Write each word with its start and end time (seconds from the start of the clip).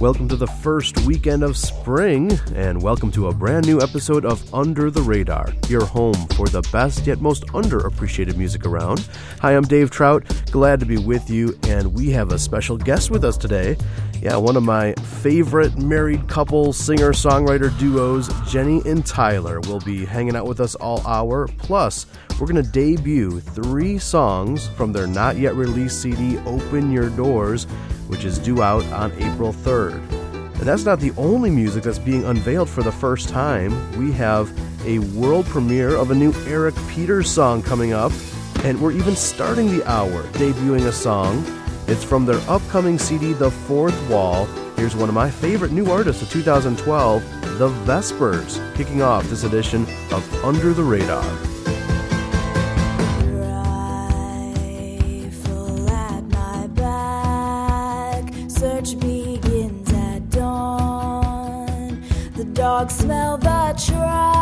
Welcome 0.00 0.28
to 0.28 0.36
the 0.36 0.46
first 0.46 0.98
weekend 1.02 1.42
of 1.42 1.58
spring, 1.58 2.32
and 2.54 2.80
welcome 2.80 3.12
to 3.12 3.28
a 3.28 3.34
brand 3.34 3.66
new 3.66 3.82
episode 3.82 4.24
of 4.24 4.54
Under 4.54 4.90
the 4.90 5.02
Radar, 5.02 5.52
your 5.68 5.84
home 5.84 6.26
for 6.28 6.48
the 6.48 6.62
best 6.72 7.06
yet 7.06 7.20
most 7.20 7.44
underappreciated 7.48 8.34
music 8.36 8.64
around. 8.64 9.06
Hi, 9.40 9.54
I'm 9.54 9.64
Dave 9.64 9.90
Trout, 9.90 10.24
glad 10.52 10.80
to 10.80 10.86
be 10.86 10.96
with 10.96 11.28
you, 11.28 11.54
and 11.64 11.92
we 11.92 12.08
have 12.12 12.32
a 12.32 12.38
special 12.38 12.78
guest 12.78 13.10
with 13.10 13.26
us 13.26 13.36
today. 13.36 13.76
Yeah, 14.22 14.38
one 14.38 14.56
of 14.56 14.62
my 14.62 14.94
favorite 14.94 15.76
married 15.76 16.26
couple 16.28 16.72
singer 16.72 17.12
songwriter 17.12 17.78
duos, 17.78 18.30
Jenny 18.50 18.80
and 18.86 19.04
Tyler, 19.04 19.60
will 19.60 19.80
be 19.80 20.06
hanging 20.06 20.34
out 20.34 20.46
with 20.46 20.60
us 20.60 20.76
all 20.76 21.06
hour. 21.06 21.46
Plus, 21.58 22.06
we're 22.40 22.46
going 22.46 22.64
to 22.64 22.70
debut 22.70 23.38
three 23.38 23.98
songs 23.98 24.66
from 24.66 24.94
their 24.94 25.06
not 25.06 25.36
yet 25.36 25.54
released 25.56 26.00
CD, 26.00 26.38
Open 26.46 26.90
Your 26.90 27.10
Doors 27.10 27.66
which 28.10 28.24
is 28.24 28.38
due 28.38 28.62
out 28.62 28.84
on 28.92 29.12
April 29.12 29.52
3rd. 29.52 29.94
And 30.60 30.68
that's 30.68 30.84
not 30.84 31.00
the 31.00 31.12
only 31.16 31.48
music 31.48 31.84
that's 31.84 31.98
being 31.98 32.24
unveiled 32.24 32.68
for 32.68 32.82
the 32.82 32.92
first 32.92 33.30
time. 33.30 33.72
We 33.98 34.12
have 34.12 34.52
a 34.86 34.98
world 34.98 35.46
premiere 35.46 35.96
of 35.96 36.10
a 36.10 36.14
new 36.14 36.34
Eric 36.46 36.74
Peters 36.88 37.30
song 37.30 37.62
coming 37.62 37.94
up, 37.94 38.12
and 38.64 38.78
we're 38.78 38.92
even 38.92 39.16
starting 39.16 39.74
the 39.74 39.88
hour 39.88 40.22
debuting 40.34 40.86
a 40.86 40.92
song. 40.92 41.42
It's 41.86 42.04
from 42.04 42.26
their 42.26 42.40
upcoming 42.48 42.98
CD, 42.98 43.32
The 43.32 43.50
Fourth 43.50 43.98
Wall. 44.10 44.44
Here's 44.76 44.94
one 44.94 45.08
of 45.08 45.14
my 45.14 45.30
favorite 45.30 45.72
new 45.72 45.90
artists 45.90 46.22
of 46.22 46.30
2012, 46.30 47.58
The 47.58 47.68
Vespers, 47.68 48.60
kicking 48.76 49.00
off 49.00 49.28
this 49.30 49.44
edition 49.44 49.86
of 50.12 50.44
Under 50.44 50.74
the 50.74 50.84
Radar. 50.84 51.24
Dogs 62.70 62.94
smell 62.94 63.36
the 63.36 63.74
tracks, 63.84 64.39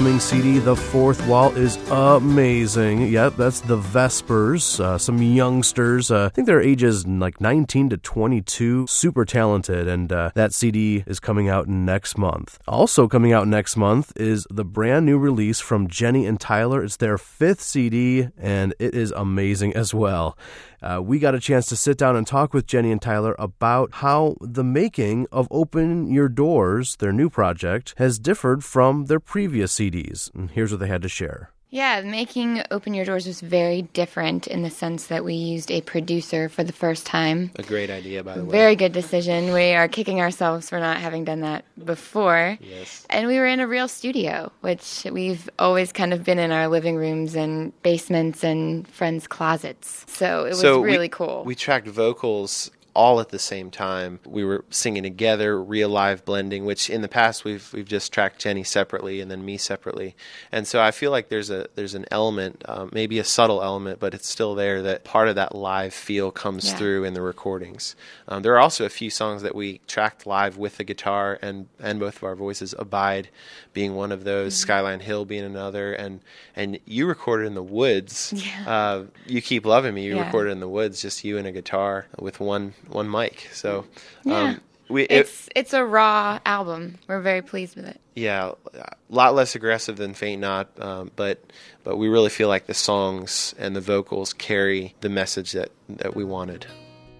upcoming 0.00 0.18
CD, 0.18 0.58
The 0.58 0.74
Fourth 0.74 1.26
Wall, 1.26 1.54
is 1.54 1.76
amazing. 1.90 3.02
Yep, 3.08 3.36
that's 3.36 3.60
the 3.60 3.76
Vespers. 3.76 4.80
Uh, 4.80 4.96
some 4.96 5.20
youngsters. 5.20 6.10
Uh, 6.10 6.24
I 6.24 6.28
think 6.30 6.46
their 6.46 6.62
ages 6.62 7.06
like 7.06 7.38
19 7.38 7.90
to 7.90 7.98
22. 7.98 8.86
Super 8.86 9.26
talented. 9.26 9.86
And 9.86 10.10
uh, 10.10 10.30
that 10.34 10.54
CD 10.54 11.04
is 11.06 11.20
coming 11.20 11.50
out 11.50 11.68
next 11.68 12.16
month. 12.16 12.58
Also 12.66 13.08
coming 13.08 13.34
out 13.34 13.46
next 13.46 13.76
month 13.76 14.14
is 14.16 14.46
the 14.48 14.64
brand 14.64 15.04
new 15.04 15.18
release 15.18 15.60
from 15.60 15.86
Jenny 15.86 16.24
and 16.24 16.40
Tyler. 16.40 16.82
It's 16.82 16.96
their 16.96 17.18
fifth 17.18 17.60
CD, 17.60 18.28
and 18.38 18.72
it 18.78 18.94
is 18.94 19.12
amazing 19.12 19.76
as 19.76 19.92
well. 19.92 20.34
Uh, 20.82 21.00
we 21.02 21.18
got 21.18 21.34
a 21.34 21.40
chance 21.40 21.66
to 21.66 21.76
sit 21.76 21.98
down 21.98 22.16
and 22.16 22.26
talk 22.26 22.54
with 22.54 22.66
Jenny 22.66 22.90
and 22.90 23.02
Tyler 23.02 23.36
about 23.38 23.94
how 23.94 24.36
the 24.40 24.64
making 24.64 25.26
of 25.30 25.46
Open 25.50 26.10
Your 26.10 26.28
Doors, 26.28 26.96
their 26.96 27.12
new 27.12 27.28
project, 27.28 27.94
has 27.98 28.18
differed 28.18 28.64
from 28.64 29.06
their 29.06 29.20
previous 29.20 29.74
CDs. 29.74 30.34
And 30.34 30.50
here's 30.50 30.70
what 30.70 30.80
they 30.80 30.88
had 30.88 31.02
to 31.02 31.08
share. 31.08 31.50
Yeah, 31.70 32.00
making 32.00 32.62
Open 32.72 32.94
Your 32.94 33.04
Doors 33.04 33.26
was 33.26 33.40
very 33.40 33.82
different 33.82 34.48
in 34.48 34.62
the 34.62 34.70
sense 34.70 35.06
that 35.06 35.24
we 35.24 35.34
used 35.34 35.70
a 35.70 35.80
producer 35.82 36.48
for 36.48 36.64
the 36.64 36.72
first 36.72 37.06
time. 37.06 37.52
A 37.56 37.62
great 37.62 37.90
idea, 37.90 38.24
by 38.24 38.36
the 38.36 38.44
way. 38.44 38.50
Very 38.50 38.76
good 38.76 38.92
decision. 38.92 39.52
We 39.52 39.72
are 39.74 39.86
kicking 39.86 40.20
ourselves 40.20 40.68
for 40.68 40.80
not 40.80 40.96
having 40.96 41.24
done 41.24 41.40
that 41.40 41.64
before. 41.82 42.58
Yes. 42.60 43.06
And 43.08 43.28
we 43.28 43.38
were 43.38 43.46
in 43.46 43.60
a 43.60 43.68
real 43.68 43.86
studio, 43.86 44.50
which 44.62 45.06
we've 45.12 45.48
always 45.60 45.92
kind 45.92 46.12
of 46.12 46.24
been 46.24 46.40
in 46.40 46.50
our 46.50 46.66
living 46.66 46.96
rooms 46.96 47.36
and 47.36 47.72
basements 47.82 48.42
and 48.42 48.86
friends' 48.88 49.28
closets. 49.28 50.04
So 50.08 50.46
it 50.46 50.50
was 50.50 50.60
so 50.60 50.80
really 50.80 51.04
we, 51.04 51.08
cool. 51.08 51.44
We 51.44 51.54
tracked 51.54 51.86
vocals 51.86 52.72
all 53.00 53.18
at 53.20 53.30
the 53.30 53.38
same 53.38 53.70
time. 53.70 54.20
We 54.26 54.44
were 54.44 54.64
singing 54.70 55.02
together, 55.04 55.50
real 55.76 55.88
live 55.88 56.24
blending, 56.24 56.64
which 56.66 56.90
in 56.90 57.00
the 57.02 57.08
past 57.08 57.44
we've 57.44 57.72
we've 57.72 57.88
just 57.88 58.12
tracked 58.12 58.38
Jenny 58.40 58.64
separately 58.64 59.20
and 59.22 59.30
then 59.30 59.42
me 59.44 59.56
separately. 59.56 60.14
And 60.52 60.66
so 60.66 60.82
I 60.82 60.90
feel 60.90 61.10
like 61.10 61.28
there's 61.30 61.50
a 61.50 61.66
there's 61.76 61.94
an 61.94 62.04
element, 62.10 62.62
um, 62.68 62.90
maybe 62.92 63.18
a 63.18 63.24
subtle 63.24 63.62
element, 63.62 64.00
but 64.00 64.12
it's 64.14 64.28
still 64.28 64.54
there 64.54 64.82
that 64.82 65.04
part 65.04 65.28
of 65.28 65.34
that 65.36 65.54
live 65.54 65.94
feel 65.94 66.30
comes 66.30 66.64
Yeah. 66.70 66.76
through 66.76 67.04
in 67.04 67.14
the 67.14 67.22
recordings. 67.22 67.96
Um, 68.28 68.42
there 68.42 68.52
are 68.54 68.60
also 68.60 68.84
a 68.84 68.90
few 68.90 69.10
songs 69.10 69.40
that 69.42 69.54
we 69.54 69.80
tracked 69.86 70.26
live 70.26 70.58
with 70.58 70.76
the 70.76 70.84
guitar 70.84 71.38
and 71.40 71.68
and 71.80 71.98
both 71.98 72.16
of 72.16 72.24
our 72.24 72.36
voices. 72.36 72.74
Abide 72.78 73.28
being 73.72 73.94
one 73.94 74.12
of 74.12 74.24
those, 74.24 74.52
Mm-hmm. 74.54 74.62
Skyline 74.62 75.00
Hill 75.00 75.24
being 75.24 75.44
another, 75.44 75.92
and 75.94 76.20
and 76.54 76.78
you 76.84 77.06
recorded 77.06 77.46
in 77.46 77.54
the 77.54 77.62
woods. 77.62 78.32
Yeah. 78.36 78.64
Uh, 78.74 79.04
you 79.26 79.40
keep 79.40 79.64
loving 79.64 79.94
me. 79.94 80.04
You 80.04 80.16
Yeah. 80.16 80.26
recorded 80.26 80.50
in 80.50 80.60
the 80.60 80.68
woods, 80.68 81.00
just 81.00 81.24
you 81.24 81.38
and 81.38 81.46
a 81.46 81.52
guitar 81.52 82.06
with 82.18 82.40
one 82.40 82.74
one 82.90 83.10
mic. 83.10 83.48
So, 83.52 83.84
Yeah. 84.24 84.38
um, 84.38 84.60
we 84.88 85.02
it- 85.04 85.10
It's 85.12 85.48
it's 85.54 85.72
a 85.72 85.84
raw 85.84 86.38
album. 86.44 86.98
We're 87.08 87.20
very 87.20 87.42
pleased 87.42 87.76
with 87.76 87.86
it. 87.86 88.00
yeah, 88.14 88.52
a 88.74 88.84
lot 89.08 89.34
less 89.34 89.54
aggressive 89.54 89.96
than 89.96 90.14
Faint 90.14 90.40
Not, 90.40 90.68
um, 90.80 91.10
but 91.16 91.38
but 91.84 91.96
we 91.96 92.08
really 92.08 92.30
feel 92.30 92.48
like 92.48 92.66
the 92.66 92.74
songs 92.74 93.54
and 93.58 93.74
the 93.76 93.80
vocals 93.80 94.32
carry 94.32 94.94
the 95.00 95.08
message 95.08 95.52
that 95.52 95.70
that 95.88 96.14
we 96.16 96.24
wanted. 96.24 96.66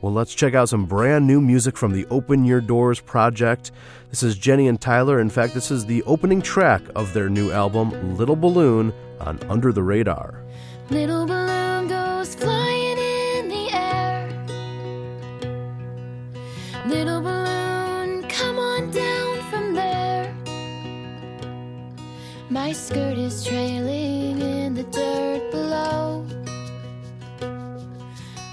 Well, 0.02 0.14
let's 0.14 0.34
check 0.34 0.54
out 0.54 0.70
some 0.70 0.86
brand 0.86 1.26
new 1.26 1.42
music 1.42 1.76
from 1.76 1.92
the 1.92 2.06
Open 2.10 2.44
Your 2.46 2.62
Doors 2.62 3.00
project. 3.00 3.70
This 4.08 4.22
is 4.22 4.34
Jenny 4.34 4.66
and 4.66 4.80
Tyler. 4.80 5.20
In 5.20 5.28
fact, 5.28 5.52
this 5.52 5.70
is 5.70 5.84
the 5.84 6.02
opening 6.04 6.40
track 6.40 6.80
of 6.96 7.12
their 7.12 7.28
new 7.28 7.52
album, 7.52 8.16
Little 8.16 8.34
Balloon, 8.36 8.94
on 9.20 9.38
Under 9.50 9.72
the 9.74 9.82
Radar. 9.82 10.42
Little 10.88 11.26
balloon 11.26 11.88
goes 11.88 12.34
flying 12.34 12.69
Little 16.86 17.20
balloon, 17.20 18.22
come 18.28 18.58
on 18.58 18.90
down 18.90 19.50
from 19.50 19.74
there. 19.74 20.34
My 22.48 22.72
skirt 22.72 23.18
is 23.18 23.44
trailing 23.44 24.40
in 24.40 24.74
the 24.74 24.84
dirt 24.84 25.50
below. 25.50 26.26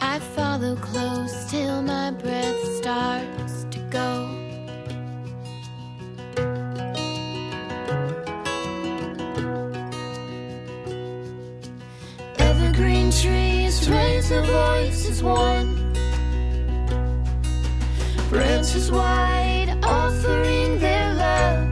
I 0.01 0.19
follow 0.35 0.75
close 0.75 1.50
till 1.50 1.81
my 1.81 2.12
breath 2.12 2.63
starts 2.75 3.65
to 3.71 3.79
go. 3.89 4.29
Evergreen 12.39 13.09
trees 13.09 13.89
raise 13.89 14.29
their 14.29 14.44
voices 14.44 15.24
one. 15.24 15.87
Branches 18.29 18.91
wide, 18.91 19.77
offering 19.83 20.79
their 20.79 21.13
love. 21.13 21.69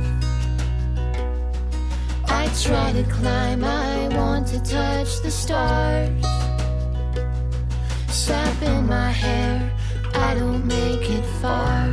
I 2.30 2.50
try 2.64 2.94
to 2.94 3.04
climb, 3.04 3.64
I 3.66 4.08
want 4.16 4.48
to 4.48 4.60
touch 4.64 5.22
the 5.22 5.30
stars. 5.30 6.26
Sap 8.08 8.62
in 8.62 8.88
my 8.88 9.12
hair, 9.12 9.70
I 10.14 10.36
don't 10.36 10.66
make 10.66 11.10
it 11.10 11.26
far. 11.42 11.90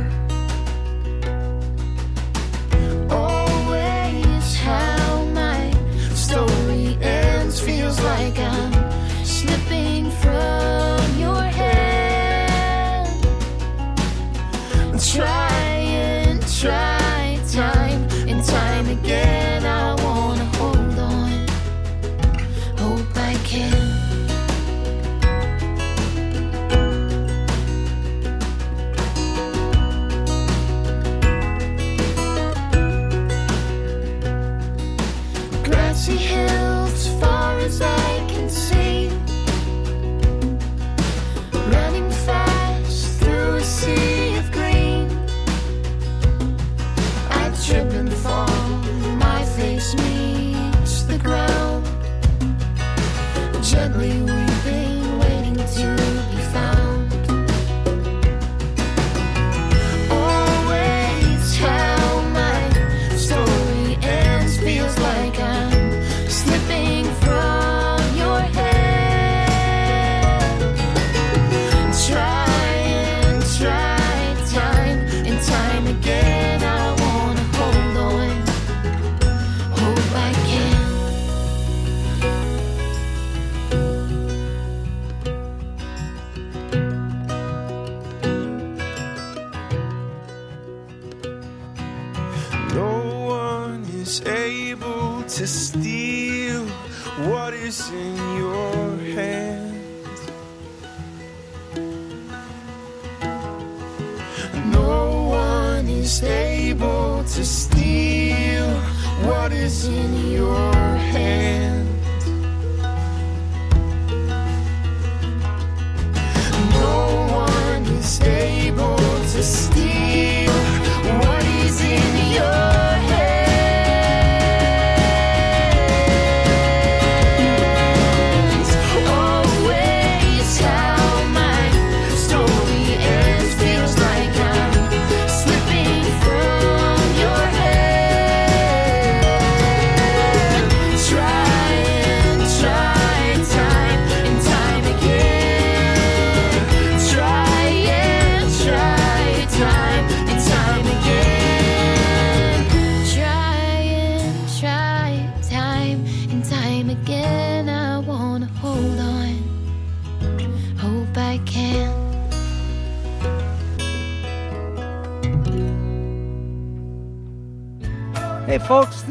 Always 3.11 4.55
how 4.55 5.25
my 5.33 5.71
story 6.15 6.97
ends 7.01 7.59
feels 7.59 7.99
like 8.01 8.39
I'm 8.39 8.72
Try 15.13 15.52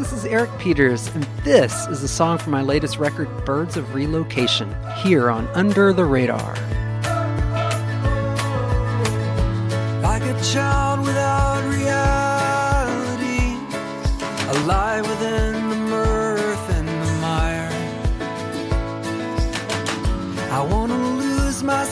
this 0.03 0.13
is 0.13 0.25
Eric 0.25 0.51
Peters, 0.59 1.07
and 1.15 1.23
this 1.45 1.87
is 1.87 2.03
a 2.03 2.09
song 2.09 2.37
from 2.37 2.51
my 2.51 2.61
latest 2.61 2.99
record, 2.99 3.29
Birds 3.45 3.77
of 3.77 3.95
Relocation, 3.95 4.75
here 4.97 5.31
on 5.31 5.47
Under 5.55 5.93
the 5.93 6.05
Radar. 6.05 6.57
Like 10.03 10.25
a 10.25 10.43
child 10.43 11.07
without 11.07 11.63
reality, 11.71 11.95
within 15.09 15.69
the 15.69 15.77
mirth 15.77 16.71
and 16.71 16.89
the 16.89 17.13
mire. 17.21 17.71
I 20.51 20.67
wanna 20.69 20.99
lose 20.99 21.63
my 21.63 21.85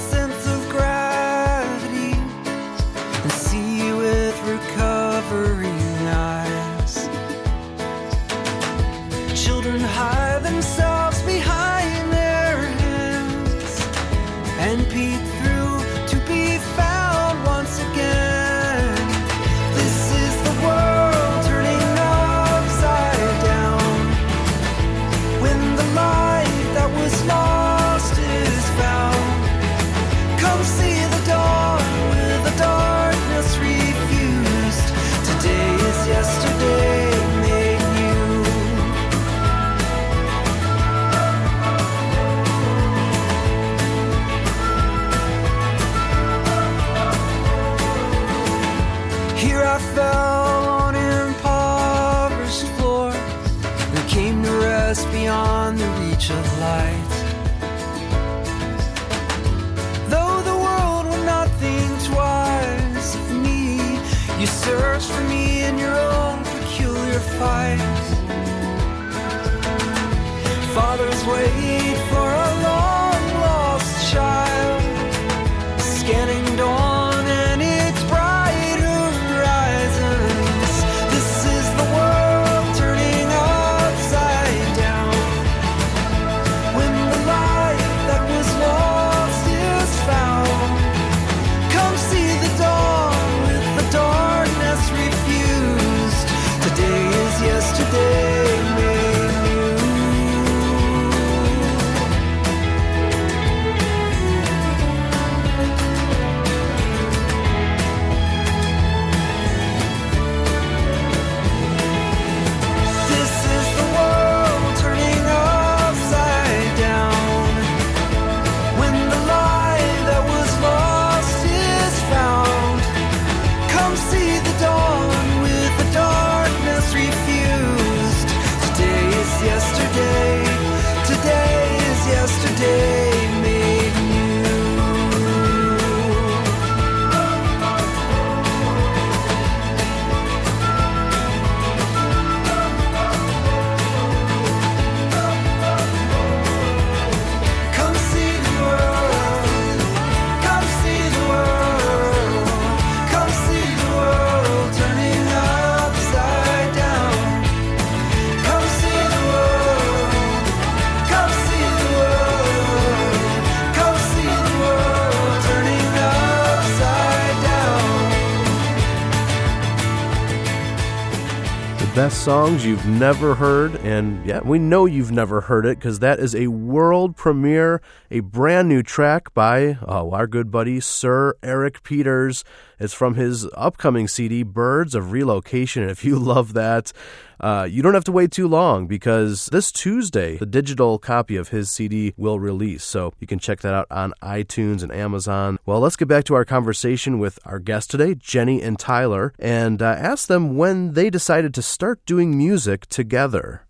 songs 172.21 172.67
you've 172.67 172.85
never 172.85 173.35
heard, 173.35 173.75
and 173.77 174.27
yeah, 174.27 174.41
we 174.41 174.59
know 174.59 174.85
you've 174.85 175.11
never 175.11 175.41
heard 175.41 175.65
it 175.65 175.79
because 175.79 176.01
that 176.01 176.19
is 176.19 176.35
a 176.35 176.49
world 176.49 177.17
premiere, 177.17 177.81
a 178.11 178.21
brand 178.21 178.69
new 178.69 178.83
track 178.83 179.33
by 179.33 179.79
oh, 179.87 180.11
our 180.11 180.27
good 180.27 180.51
buddy 180.51 180.81
Sir 180.81 181.35
Eric 181.43 181.83
Peters. 181.83 182.45
It's 182.81 182.95
from 182.95 183.15
his 183.15 183.47
upcoming 183.55 184.09
CD, 184.09 184.43
Birds 184.43 184.95
of 184.95 185.13
Relocation. 185.13 185.83
And 185.83 185.91
if 185.93 186.05
you 186.05 186.19
love 186.19 186.55
that, 186.55 186.93
uh, 187.39 187.69
you 187.71 187.83
don't 187.83 187.95
have 187.95 188.05
to 188.05 188.13
wait 188.13 188.33
too 188.33 188.49
long 188.49 188.87
because 188.87 189.47
this 189.53 189.71
Tuesday, 189.71 190.39
the 190.39 190.47
digital 190.47 190.99
copy 190.99 191.37
of 191.37 191.49
his 191.49 191.71
CD 191.71 192.15
will 192.17 192.41
release. 192.41 192.83
So 192.83 193.13
you 193.21 193.27
can 193.27 193.39
check 193.39 193.61
that 193.61 193.75
out 193.75 193.87
on 193.91 194.15
iTunes 194.23 194.83
and 194.83 194.91
Amazon. 194.91 195.59
Well, 195.67 195.81
let's 195.81 195.97
get 195.97 196.09
back 196.09 196.25
to 196.25 196.35
our 196.35 196.45
conversation 196.45 197.19
with 197.19 197.39
our 197.45 197.59
guests 197.59 197.91
today, 197.91 198.15
Jenny 198.15 198.63
and 198.63 198.79
Tyler, 198.79 199.35
and 199.39 199.83
uh, 199.83 199.85
ask 199.99 200.27
them 200.27 200.57
when 200.57 200.95
they 200.95 201.11
decided 201.11 201.55
to 201.55 201.63
start 201.63 202.05
doing 202.07 202.37
music 202.37 202.87
together. 202.87 203.67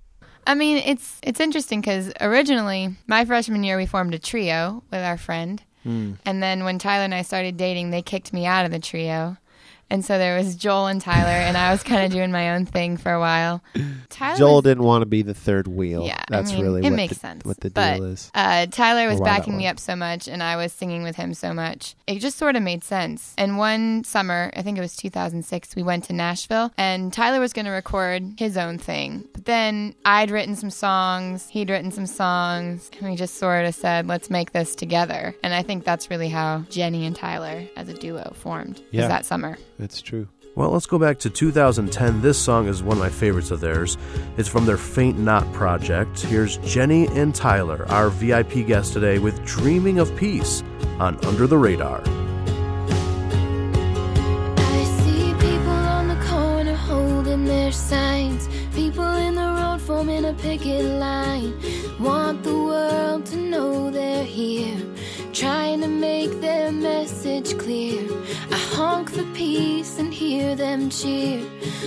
I 0.47 0.55
mean, 0.55 0.79
it's 0.79 1.21
it's 1.23 1.39
interesting 1.39 1.81
because 1.81 2.13
originally 2.21 2.97
my 3.07 3.25
freshman 3.25 3.63
year 3.63 3.77
we 3.77 3.87
formed 3.87 4.15
a 4.15 4.19
trio 4.19 4.83
with 4.91 5.01
our 5.01 5.19
friend, 5.19 5.63
Mm. 5.85 6.19
and 6.27 6.43
then 6.43 6.65
when 6.65 6.79
Tyler 6.79 7.05
and 7.05 7.15
I 7.15 7.23
started 7.23 7.57
dating, 7.57 7.91
they 7.91 8.03
kicked 8.03 8.33
me 8.33 8.45
out 8.47 8.65
of 8.65 8.71
the 8.71 8.79
trio, 8.79 9.37
and 9.91 10.05
so 10.05 10.19
there 10.19 10.37
was 10.37 10.57
Joel 10.57 10.87
and 10.87 11.01
Tyler, 11.01 11.29
and 11.29 11.57
I 11.57 11.71
was 11.73 11.83
kind 11.83 12.05
of 12.05 12.13
doing 12.13 12.31
my 12.33 12.55
own 12.55 12.67
thing 12.67 12.97
for 12.97 13.13
a 13.13 13.21
while. 13.21 13.63
Tyler 14.09 14.39
Joel 14.39 14.55
was- 14.57 14.65
didn't 14.65 14.85
want 14.85 15.03
to 15.03 15.07
be 15.07 15.23
the 15.23 15.35
third 15.35 15.67
wheel. 15.67 16.05
yeah, 16.07 16.23
that's 16.29 16.51
I 16.53 16.55
mean, 16.55 16.65
really 16.65 16.81
it 16.81 16.85
what 16.85 16.93
makes 16.93 17.15
the, 17.15 17.21
sense. 17.21 17.45
what 17.45 17.61
the 17.61 17.71
but, 17.71 17.97
deal 17.97 18.05
is. 18.05 18.31
Uh, 18.35 18.67
Tyler 18.67 19.09
was 19.09 19.19
Or 19.19 19.23
why 19.23 19.29
that 19.31 19.39
backing 19.41 19.57
me 19.57 19.67
up 19.67 19.79
so 19.79 19.97
much, 19.97 20.29
and 20.29 20.43
I 20.43 20.57
was 20.57 20.73
singing 20.73 21.03
with 21.03 21.17
him 21.17 21.35
so 21.35 21.53
much. 21.53 21.95
It 22.07 22.19
just 22.21 22.39
sort 22.39 22.57
of 22.57 22.63
made 22.63 22.85
sense. 22.85 23.35
And 23.39 23.59
one 23.59 24.05
summer, 24.05 24.51
I 24.57 24.63
think 24.63 24.79
it 24.79 24.81
was 24.81 24.97
2006, 24.97 25.75
we 25.77 25.83
went 25.83 26.05
to 26.05 26.13
Nashville, 26.13 26.73
and 26.79 27.13
Tyler 27.13 27.41
was 27.41 27.53
going 27.53 27.67
to 27.67 27.71
record 27.73 28.23
his 28.39 28.57
own 28.57 28.79
thing. 28.79 29.25
But 29.33 29.45
then 29.45 29.95
I'd 30.05 30.31
written 30.31 30.57
some 30.57 30.71
songs, 30.71 31.49
he'd 31.49 31.71
written 31.71 31.91
some 31.91 32.07
songs, 32.07 32.91
and 33.01 33.09
we 33.11 33.17
just 33.17 33.37
sort 33.37 33.65
of 33.65 33.75
said, 33.75 34.07
"Let's 34.07 34.31
make 34.31 34.53
this 34.53 34.75
together." 34.75 35.35
And 35.43 35.55
I 35.55 35.63
think 35.63 35.85
that's 35.85 36.11
really 36.11 36.29
how 36.29 36.65
Jenny 36.71 37.07
and 37.07 37.17
Tyler, 37.17 37.65
as 37.77 37.89
a 37.89 37.95
duo, 37.95 38.33
formed. 38.37 38.77
was 38.77 38.85
Yeah. 38.93 39.09
that 39.09 39.25
summer. 39.25 39.57
It's 39.83 40.03
true. 40.03 40.29
Well, 40.57 40.71
let's 40.71 40.87
go 40.87 40.99
back 40.99 41.19
to 41.21 41.31
2010. 41.31 42.23
This 42.23 42.37
song 42.37 42.67
is 42.67 42.83
one 42.83 42.97
of 42.97 43.03
my 43.03 43.09
favorites 43.09 43.51
of 43.51 43.61
theirs. 43.61 43.97
It's 44.37 44.49
from 44.49 44.67
their 44.67 44.77
Faint 44.77 45.19
Not 45.19 45.51
project. 45.53 46.21
Here's 46.21 46.59
Jenny 46.59 47.07
and 47.07 47.35
Tyler, 47.35 47.87
our 47.89 48.11
VIP 48.11 48.67
guest 48.67 48.93
today, 48.93 49.19
with 49.19 49.45
Dreaming 49.45 49.99
of 49.99 50.15
Peace 50.17 50.63
on 50.99 51.17
Under 51.25 51.47
the 51.47 51.57
Radar. 51.57 52.03
I 54.57 54.85
see 55.03 55.33
people 55.35 55.71
on 55.71 56.09
the 56.09 56.27
corner 56.27 56.75
holding 56.75 57.45
their 57.45 57.71
signs. 57.73 58.49
People 58.75 59.05
in 59.05 59.37
the 59.37 59.41
road 59.43 59.81
forming 59.81 60.25
a 60.25 60.33
picket 60.35 60.85
line. 60.85 61.55
Want 62.01 62.43
the 62.43 62.55
world 62.55 63.25
to 63.27 63.37
know 63.37 63.91
they're 63.91 64.25
here. 64.25 64.79
Trying 65.41 65.81
to 65.81 65.89
make 65.89 66.43
their 66.43 66.71
message 66.71 67.57
clear. 67.57 68.07
I 68.51 68.59
honk 68.77 69.09
for 69.11 69.25
peace 69.33 69.99
and 69.99 70.13
hear 70.13 70.55
them 70.55 70.91
cheer. 70.91 71.43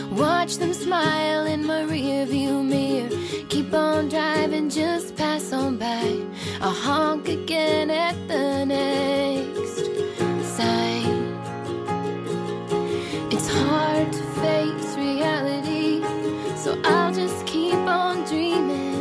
Watch 0.09 0.57
them 0.57 0.73
smile 0.73 1.45
in 1.45 1.63
my 1.63 1.83
rearview 1.83 2.65
mirror. 2.65 3.11
Keep 3.49 3.75
on 3.75 4.09
driving, 4.09 4.71
just 4.71 5.15
pass 5.15 5.53
on 5.53 5.77
by. 5.77 6.19
I'll 6.61 6.71
honk 6.71 7.27
again 7.27 7.91
at 7.91 8.15
the 8.27 8.65
next 8.65 9.85
sign. 10.57 11.13
It's 13.31 13.47
hard 13.47 14.11
to 14.13 14.23
face 14.41 14.97
reality, 14.97 16.01
so 16.57 16.81
I'll 16.83 17.13
just 17.13 17.45
keep 17.45 17.75
on 17.75 18.25
dreaming. 18.25 18.92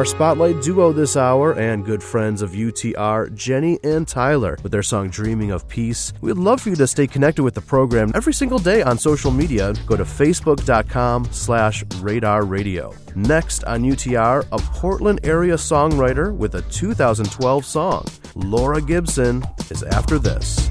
Our 0.00 0.06
spotlight 0.06 0.62
duo 0.62 0.94
this 0.94 1.14
hour 1.14 1.52
and 1.58 1.84
good 1.84 2.02
friends 2.02 2.40
of 2.40 2.52
UTR, 2.52 3.34
Jenny 3.34 3.78
and 3.84 4.08
Tyler, 4.08 4.56
with 4.62 4.72
their 4.72 4.82
song 4.82 5.10
Dreaming 5.10 5.50
of 5.50 5.68
Peace. 5.68 6.14
We'd 6.22 6.38
love 6.38 6.62
for 6.62 6.70
you 6.70 6.76
to 6.76 6.86
stay 6.86 7.06
connected 7.06 7.42
with 7.42 7.52
the 7.52 7.60
program 7.60 8.10
every 8.14 8.32
single 8.32 8.58
day 8.58 8.80
on 8.80 8.96
social 8.96 9.30
media. 9.30 9.74
Go 9.84 9.98
to 9.98 10.04
facebook.com 10.04 11.26
slash 11.32 11.84
radar 11.96 12.46
radio. 12.46 12.94
Next 13.14 13.62
on 13.64 13.82
UTR, 13.82 14.46
a 14.50 14.58
Portland 14.72 15.20
area 15.22 15.56
songwriter 15.56 16.34
with 16.34 16.54
a 16.54 16.62
2012 16.62 17.62
song. 17.66 18.06
Laura 18.34 18.80
Gibson 18.80 19.44
is 19.68 19.82
after 19.82 20.18
this. 20.18 20.70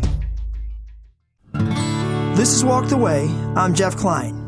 This 2.36 2.52
is 2.52 2.66
Walk 2.66 2.90
the 2.90 2.98
Way. 2.98 3.28
I'm 3.56 3.76
Jeff 3.76 3.96
Klein. 3.96 4.39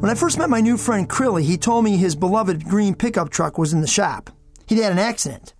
When 0.00 0.08
I 0.08 0.14
first 0.14 0.38
met 0.38 0.48
my 0.48 0.62
new 0.62 0.78
friend 0.78 1.06
Crilly, 1.06 1.42
he 1.42 1.58
told 1.58 1.84
me 1.84 1.98
his 1.98 2.16
beloved 2.16 2.64
green 2.64 2.94
pickup 2.94 3.28
truck 3.28 3.58
was 3.58 3.74
in 3.74 3.82
the 3.82 3.86
shop. 3.86 4.30
He'd 4.66 4.78
had 4.78 4.92
an 4.92 4.98
accident. 4.98 5.52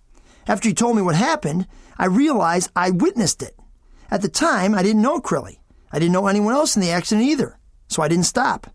After 0.49 0.67
he 0.67 0.75
told 0.75 0.97
me 0.97 1.03
what 1.03 1.15
happened, 1.15 1.67
I 1.99 2.07
realized 2.07 2.71
I 2.75 2.89
witnessed 2.89 3.43
it. 3.43 3.55
At 4.11 4.23
the 4.23 4.31
time, 4.31 4.75
I 4.75 4.83
didn't 4.83 5.03
know 5.03 5.21
Crilly. 5.21 5.61
I 5.93 5.99
didn't 5.99 6.15
know 6.15 6.27
anyone 6.27 6.55
else 6.55 6.75
in 6.75 6.81
the 6.81 6.91
accident 6.91 7.29
either, 7.29 7.59
so 7.89 8.03
I 8.03 8.09
didn't 8.09 8.25
stop. 8.25 8.69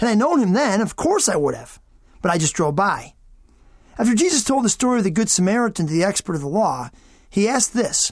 Had 0.00 0.08
I 0.08 0.14
known 0.14 0.40
him 0.40 0.54
then, 0.54 0.80
of 0.80 0.96
course 0.96 1.28
I 1.28 1.36
would 1.36 1.54
have. 1.54 1.80
But 2.20 2.32
I 2.32 2.38
just 2.38 2.56
drove 2.56 2.74
by. 2.74 3.14
After 4.00 4.16
Jesus 4.16 4.42
told 4.42 4.64
the 4.64 4.68
story 4.68 4.98
of 4.98 5.04
the 5.04 5.10
Good 5.12 5.30
Samaritan 5.30 5.86
to 5.86 5.92
the 5.92 6.02
expert 6.02 6.34
of 6.34 6.40
the 6.40 6.48
law, 6.48 6.90
he 7.30 7.48
asked 7.48 7.74
this 7.74 8.10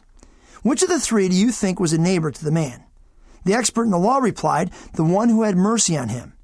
Which 0.62 0.85
of 0.85 0.88
the 0.88 1.01
three 1.01 1.29
do 1.29 1.35
you 1.35 1.51
think 1.51 1.81
was 1.81 1.92
a 1.92 1.99
neighbor 1.99 2.31
to 2.31 2.44
the 2.44 2.53
man? 2.53 2.85
The 3.44 3.55
expert 3.55 3.83
in 3.83 3.90
the 3.90 3.99
law 3.99 4.18
replied, 4.18 4.70
The 4.94 5.03
one 5.03 5.29
who 5.29 5.42
had 5.42 5.57
mercy 5.57 5.96
on 5.96 6.09
him. 6.09 6.35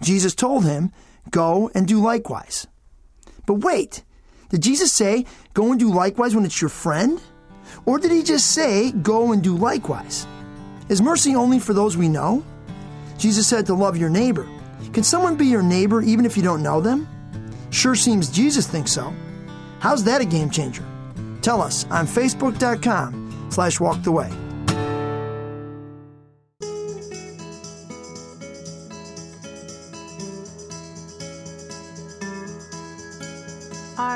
Jesus 0.00 0.34
told 0.34 0.64
him, 0.64 0.92
Go 1.30 1.70
and 1.74 1.86
do 1.86 2.00
likewise. 2.00 2.66
But 3.46 3.54
wait, 3.54 4.04
did 4.50 4.62
Jesus 4.62 4.92
say, 4.92 5.26
Go 5.54 5.70
and 5.70 5.80
do 5.80 5.92
likewise 5.92 6.34
when 6.34 6.44
it's 6.44 6.60
your 6.60 6.68
friend? 6.68 7.20
Or 7.84 7.98
did 7.98 8.10
he 8.10 8.22
just 8.22 8.52
say, 8.52 8.92
Go 8.92 9.32
and 9.32 9.42
do 9.42 9.56
likewise? 9.56 10.26
Is 10.88 11.02
mercy 11.02 11.34
only 11.34 11.58
for 11.58 11.72
those 11.72 11.96
we 11.96 12.08
know? 12.08 12.44
Jesus 13.18 13.46
said 13.46 13.66
to 13.66 13.74
love 13.74 13.96
your 13.96 14.10
neighbor. 14.10 14.46
Can 14.92 15.02
someone 15.02 15.36
be 15.36 15.46
your 15.46 15.62
neighbor 15.62 16.02
even 16.02 16.24
if 16.24 16.36
you 16.36 16.42
don't 16.42 16.62
know 16.62 16.80
them? 16.80 17.08
Sure 17.70 17.94
seems 17.94 18.30
Jesus 18.30 18.66
thinks 18.66 18.92
so. 18.92 19.12
How's 19.80 20.04
that 20.04 20.20
a 20.20 20.24
game 20.24 20.50
changer? 20.50 20.84
Tell 21.42 21.60
us 21.60 21.84
on 21.90 22.06
Facebook.com 22.06 23.48
slash 23.50 23.80
walk 23.80 24.02
the 24.02 24.12
way. 24.12 24.30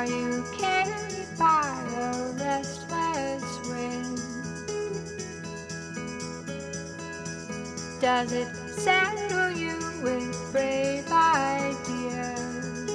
Are 0.01 0.07
you 0.07 0.43
carried 0.57 1.27
by 1.37 1.77
a 1.95 2.33
restless 2.39 3.45
wind? 3.69 4.17
Does 8.01 8.31
it 8.31 8.47
settle 8.79 9.51
you 9.51 9.77
with 10.01 10.51
brave 10.51 11.05
ideas? 11.11 12.89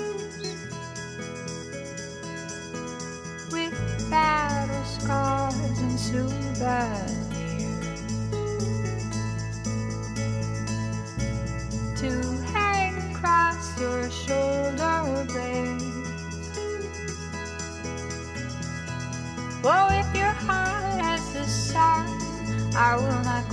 With 3.53 4.11
battle 4.11 4.85
scars 4.85 5.79
and 5.79 6.01
souvenirs? 6.01 7.26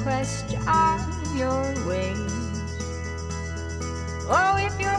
Not 0.06 0.20
question 0.66 1.38
your 1.38 1.74
wings. 1.86 2.32
Oh, 4.30 4.58
if 4.58 4.80
your 4.80 4.98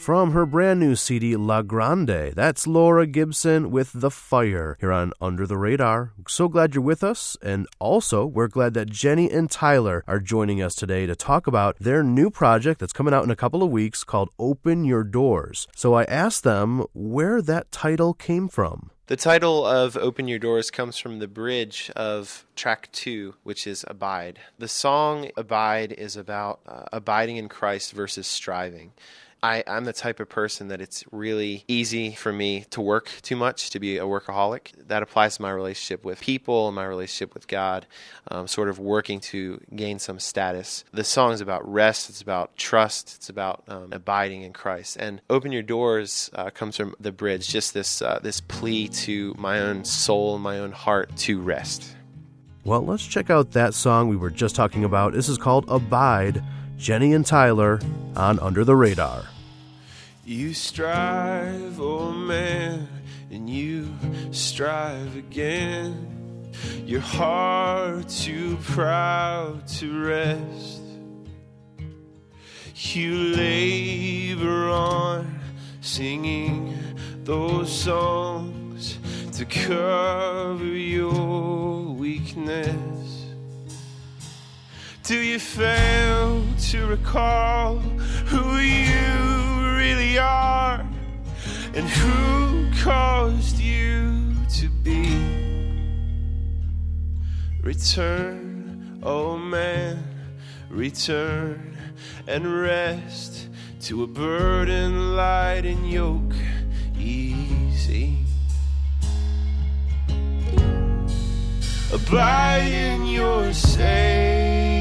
from 0.00 0.32
her 0.32 0.46
brand 0.46 0.80
new 0.80 0.96
CD 0.96 1.36
La 1.36 1.60
Grande. 1.60 2.32
That's 2.34 2.66
Laura 2.66 3.06
Gibson 3.06 3.70
with 3.70 3.92
The 3.92 4.10
Fire 4.10 4.78
here 4.80 4.90
on 4.90 5.12
Under 5.20 5.46
the 5.46 5.58
Radar. 5.58 6.14
So 6.26 6.48
glad 6.48 6.74
you're 6.74 6.82
with 6.82 7.04
us. 7.04 7.36
And 7.42 7.66
also, 7.78 8.24
we're 8.24 8.48
glad 8.48 8.72
that 8.74 8.88
Jenny 8.88 9.30
and 9.30 9.50
Tyler 9.50 10.02
are 10.06 10.18
joining 10.18 10.62
us 10.62 10.74
today 10.74 11.04
to 11.04 11.14
talk 11.14 11.46
about 11.46 11.76
their 11.78 12.02
new 12.02 12.30
project 12.30 12.80
that's 12.80 12.94
coming 12.94 13.12
out 13.12 13.24
in 13.24 13.30
a 13.30 13.36
couple 13.36 13.62
of 13.62 13.70
weeks 13.70 14.02
called 14.02 14.30
Open 14.38 14.86
Your 14.86 15.04
Doors. 15.04 15.68
So 15.76 15.92
I 15.92 16.04
asked 16.04 16.44
them 16.44 16.86
where 16.94 17.42
that 17.42 17.70
title 17.70 18.14
came 18.14 18.48
from. 18.48 18.90
The 19.08 19.16
title 19.16 19.66
of 19.66 19.98
Open 19.98 20.28
Your 20.28 20.38
Doors 20.38 20.70
comes 20.70 20.96
from 20.96 21.18
the 21.18 21.28
bridge 21.28 21.90
of 21.94 22.46
track 22.56 22.88
two, 22.92 23.34
which 23.42 23.66
is 23.66 23.84
Abide. 23.86 24.38
The 24.58 24.68
song 24.68 25.30
Abide 25.36 25.92
is 25.92 26.16
about 26.16 26.60
uh, 26.64 26.84
abiding 26.90 27.36
in 27.36 27.50
Christ 27.50 27.92
versus 27.92 28.26
striving. 28.26 28.92
I, 29.42 29.64
I'm 29.66 29.84
the 29.84 29.92
type 29.92 30.20
of 30.20 30.28
person 30.28 30.68
that 30.68 30.80
it's 30.80 31.04
really 31.10 31.64
easy 31.66 32.12
for 32.12 32.32
me 32.32 32.66
to 32.70 32.80
work 32.80 33.10
too 33.22 33.36
much, 33.36 33.70
to 33.70 33.80
be 33.80 33.96
a 33.96 34.02
workaholic. 34.02 34.72
That 34.88 35.02
applies 35.02 35.36
to 35.36 35.42
my 35.42 35.50
relationship 35.50 36.04
with 36.04 36.20
people 36.20 36.66
and 36.68 36.74
my 36.74 36.84
relationship 36.84 37.32
with 37.32 37.48
God, 37.48 37.86
um, 38.28 38.46
sort 38.46 38.68
of 38.68 38.78
working 38.78 39.20
to 39.20 39.60
gain 39.74 39.98
some 39.98 40.18
status. 40.18 40.84
The 40.92 41.04
song 41.04 41.32
is 41.32 41.40
about 41.40 41.70
rest, 41.70 42.10
it's 42.10 42.20
about 42.20 42.56
trust, 42.56 43.14
it's 43.16 43.28
about 43.28 43.62
um, 43.68 43.92
abiding 43.92 44.42
in 44.42 44.52
Christ. 44.52 44.96
And 44.98 45.22
Open 45.30 45.52
Your 45.52 45.62
Doors 45.62 46.30
uh, 46.34 46.50
comes 46.50 46.76
from 46.76 46.94
the 47.00 47.12
bridge, 47.12 47.48
just 47.48 47.72
this, 47.72 48.02
uh, 48.02 48.18
this 48.22 48.40
plea 48.40 48.88
to 48.88 49.34
my 49.38 49.60
own 49.60 49.84
soul 49.84 50.38
my 50.38 50.58
own 50.58 50.72
heart 50.72 51.14
to 51.16 51.40
rest. 51.40 51.94
Well, 52.64 52.84
let's 52.84 53.06
check 53.06 53.30
out 53.30 53.52
that 53.52 53.74
song 53.74 54.08
we 54.08 54.16
were 54.16 54.30
just 54.30 54.54
talking 54.54 54.84
about. 54.84 55.12
This 55.12 55.28
is 55.28 55.38
called 55.38 55.64
Abide. 55.68 56.42
Jenny 56.80 57.12
and 57.12 57.26
Tyler 57.26 57.78
on 58.16 58.38
Under 58.38 58.64
the 58.64 58.74
Radar. 58.74 59.26
You 60.24 60.54
strive, 60.54 61.78
oh 61.78 62.10
man, 62.10 62.88
and 63.30 63.50
you 63.50 63.94
strive 64.30 65.14
again. 65.14 66.50
Your 66.86 67.02
heart 67.02 68.08
too 68.08 68.56
proud 68.62 69.68
to 69.68 70.06
rest. 70.06 70.80
You 72.74 73.14
labor 73.14 74.70
on 74.70 75.38
singing 75.82 76.74
those 77.24 77.70
songs 77.70 78.98
to 79.36 79.44
cover 79.44 80.64
your 80.64 81.82
weakness. 81.92 83.19
Do 85.10 85.18
you 85.18 85.40
fail 85.40 86.46
to 86.70 86.86
recall 86.86 87.78
who 88.26 88.58
you 88.58 89.76
really 89.76 90.16
are 90.16 90.86
and 91.74 91.88
who 91.88 92.70
caused 92.80 93.58
you 93.58 94.36
to 94.50 94.68
be? 94.68 95.10
Return, 97.60 99.00
oh 99.02 99.36
man, 99.36 99.98
return 100.68 101.76
and 102.28 102.62
rest 102.62 103.48
to 103.80 104.04
a 104.04 104.06
burden 104.06 105.16
light 105.16 105.64
and 105.64 105.90
yoke 105.90 106.36
easy. 106.96 108.16
Abide 111.92 112.70
in 112.70 113.06
your 113.06 113.52
Savior. 113.52 114.79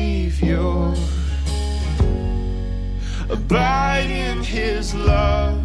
Abide 3.30 4.10
in 4.10 4.44
His 4.44 4.94
love. 4.96 5.64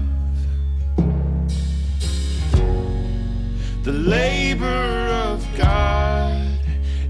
The 3.82 3.92
labor 3.92 5.08
of 5.28 5.46
God 5.56 6.58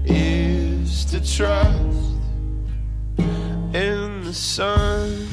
is 0.03 1.05
to 1.05 1.19
trust 1.19 2.17
in 3.73 4.23
the 4.23 4.33
Son. 4.33 5.27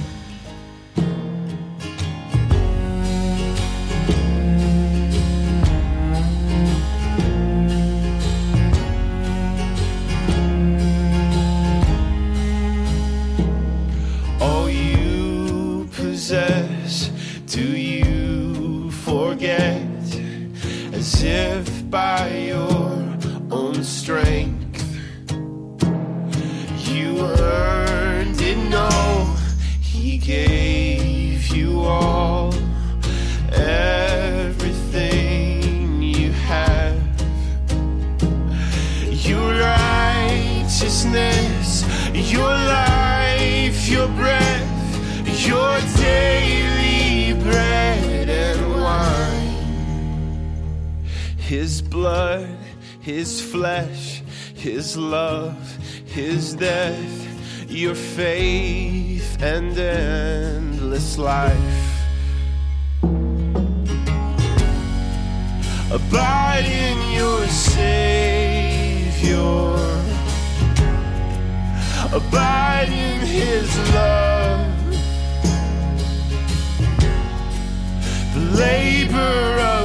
Your 57.83 57.95
faith 57.97 59.43
and 59.43 59.77
endless 59.77 61.19
life. 61.19 62.05
Abide 65.91 66.65
in 66.65 67.13
your 67.13 67.45
Savior. 67.49 68.63
Abide 72.13 72.93
in 73.09 73.21
His 73.27 73.69
love. 73.93 74.69
The 78.35 78.45
labor 78.65 79.59
of 79.75 79.82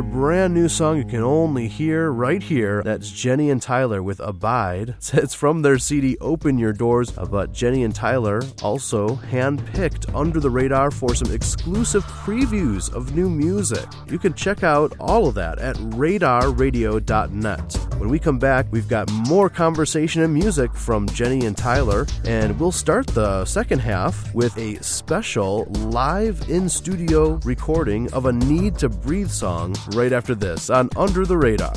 Another 0.00 0.12
brand 0.12 0.54
new 0.54 0.66
song 0.66 0.96
you 0.96 1.04
can 1.04 1.22
only 1.22 1.68
hear 1.68 2.10
right 2.10 2.42
here. 2.42 2.82
That's 2.82 3.10
Jenny 3.10 3.50
and 3.50 3.60
Tyler 3.60 4.02
with 4.02 4.18
Abide. 4.20 4.94
It's 5.12 5.34
from 5.34 5.60
their 5.60 5.78
CD 5.78 6.16
Open 6.22 6.56
Your 6.56 6.72
Doors, 6.72 7.12
uh, 7.18 7.26
but 7.26 7.52
Jenny 7.52 7.84
and 7.84 7.94
Tyler 7.94 8.40
also 8.62 9.16
handpicked 9.30 10.14
Under 10.14 10.40
the 10.40 10.48
Radar 10.48 10.90
for 10.90 11.14
some 11.14 11.34
exclusive 11.34 12.02
previews 12.04 12.90
of 12.94 13.14
new 13.14 13.28
music. 13.28 13.84
You 14.08 14.18
can 14.18 14.32
check 14.32 14.62
out 14.62 14.94
all 14.98 15.28
of 15.28 15.34
that 15.34 15.58
at 15.58 15.76
radarradio.net. 15.76 17.89
When 18.00 18.08
we 18.08 18.18
come 18.18 18.38
back, 18.38 18.64
we've 18.70 18.88
got 18.88 19.12
more 19.28 19.50
conversation 19.50 20.22
and 20.22 20.32
music 20.32 20.74
from 20.74 21.06
Jenny 21.08 21.44
and 21.44 21.54
Tyler, 21.54 22.06
and 22.24 22.58
we'll 22.58 22.72
start 22.72 23.06
the 23.08 23.44
second 23.44 23.80
half 23.80 24.34
with 24.34 24.56
a 24.56 24.82
special 24.82 25.66
live 25.66 26.48
in 26.48 26.70
studio 26.70 27.38
recording 27.44 28.10
of 28.14 28.24
a 28.24 28.32
Need 28.32 28.78
to 28.78 28.88
Breathe 28.88 29.28
song 29.28 29.76
right 29.92 30.14
after 30.14 30.34
this 30.34 30.70
on 30.70 30.88
Under 30.96 31.26
the 31.26 31.36
Radar. 31.36 31.74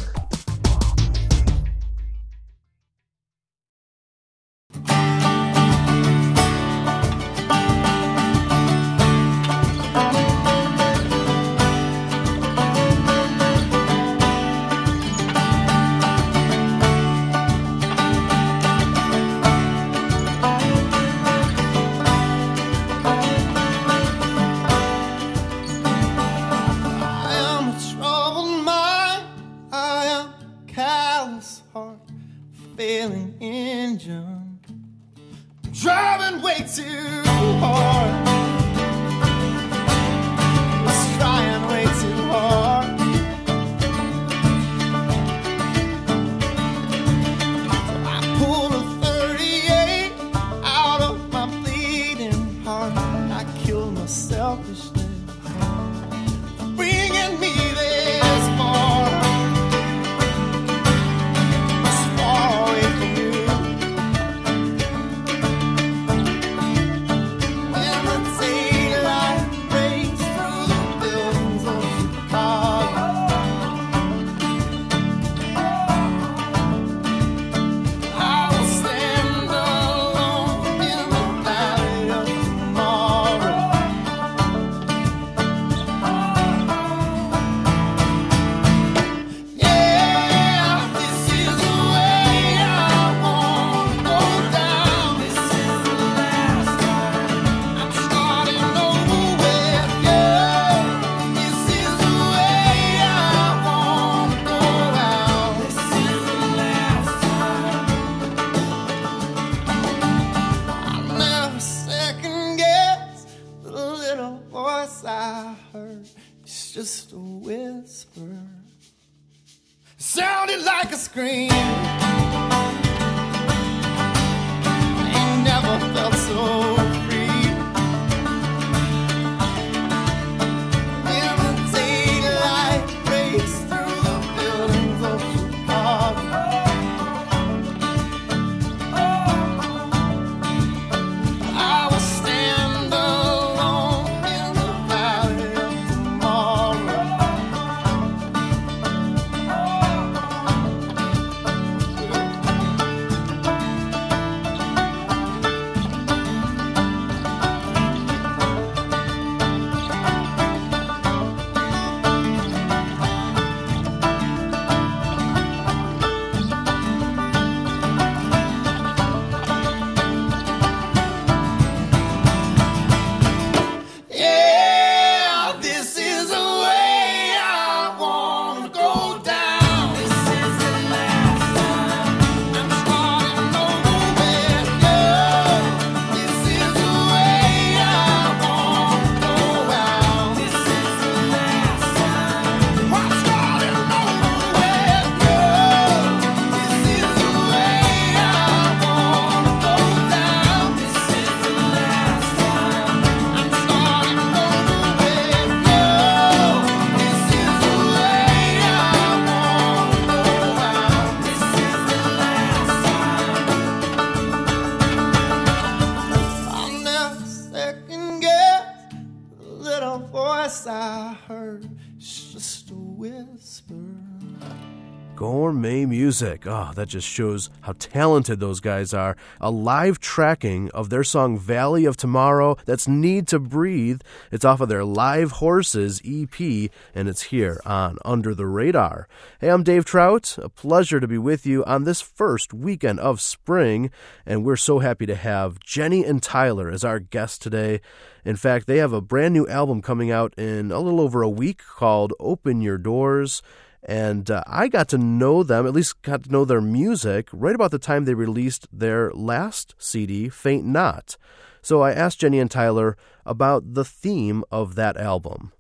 Music. 226.14 226.46
Oh, 226.46 226.70
that 226.76 226.90
just 226.90 227.08
shows 227.08 227.50
how 227.62 227.74
talented 227.80 228.40
those 228.40 228.60
guys 228.60 228.94
are. 228.94 229.18
A 229.42 229.50
live 229.50 230.00
tracking 230.00 230.70
of 230.70 230.92
their 230.92 231.04
song 231.04 231.40
Valley 231.40 231.86
of 231.86 231.98
Tomorrow. 231.98 232.56
That's 232.66 232.88
Need 232.88 233.28
to 233.30 233.40
Breathe. 233.40 234.00
It's 234.32 234.46
off 234.46 234.62
of 234.62 234.70
their 234.70 234.86
Live 234.86 235.32
Horses 235.32 236.04
EP, 236.06 236.70
and 236.94 237.10
it's 237.10 237.24
here 237.24 237.60
on 237.66 237.98
Under 238.06 238.36
the 238.36 238.46
Radar. 238.46 239.08
Hey, 239.42 239.50
I'm 239.50 239.64
Dave 239.64 239.86
Trout. 239.86 240.38
A 240.38 240.50
pleasure 240.50 241.00
to 241.00 241.08
be 241.08 241.18
with 241.18 241.48
you 241.48 241.66
on 241.66 241.84
this 241.84 242.00
first 242.00 242.54
weekend 242.54 243.00
of 243.00 243.20
spring, 243.20 243.90
and 244.24 244.46
we're 244.46 244.56
so 244.56 244.78
happy 244.78 245.08
to 245.08 245.16
have 245.16 245.60
Jenny 245.62 246.06
and 246.06 246.22
Tyler 246.22 246.70
as 246.70 246.84
our 246.84 247.00
guests 247.00 247.40
today. 247.40 247.82
In 248.24 248.36
fact, 248.36 248.68
they 248.68 248.78
have 248.78 248.94
a 248.94 249.02
brand 249.02 249.34
new 249.34 249.48
album 249.48 249.82
coming 249.82 250.12
out 250.12 250.36
in 250.38 250.72
a 250.72 250.80
little 250.80 251.02
over 251.02 251.24
a 251.24 251.30
week 251.30 251.64
called 251.76 252.14
Open 252.20 252.62
Your 252.62 252.78
Doors. 252.78 253.42
And 253.86 254.32
uh, 254.32 254.44
I 254.48 254.70
got 254.70 254.88
to 254.90 254.98
know 254.98 255.44
them, 255.44 255.68
at 255.68 255.74
least 255.74 256.02
got 256.02 256.24
to 256.24 256.32
know 256.32 256.46
their 256.46 256.62
music, 256.62 257.28
right 257.34 257.56
about 257.56 257.72
the 257.72 257.80
time 257.80 258.06
they 258.06 258.14
released 258.14 258.68
their 258.72 259.12
last 259.12 259.76
CD, 259.78 260.30
Faint 260.30 260.66
Not. 260.66 261.18
So 261.62 261.82
I 261.82 261.92
asked 261.92 262.20
Jenny 262.20 262.40
and 262.40 262.50
Tyler 262.50 262.98
about 263.26 263.74
the 263.74 263.86
theme 263.86 264.44
of 264.52 264.76
that 264.76 264.98
album. 264.98 265.52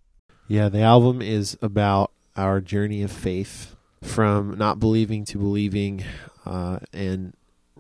Yeah, 0.48 0.70
the 0.70 0.82
album 0.82 1.22
is 1.22 1.58
about 1.62 2.12
our 2.36 2.62
journey 2.62 3.04
of 3.04 3.12
faith 3.12 3.76
from 4.02 4.58
not 4.58 4.80
believing 4.80 5.24
to 5.26 5.38
believing, 5.38 6.04
uh, 6.46 6.80
and 6.92 7.34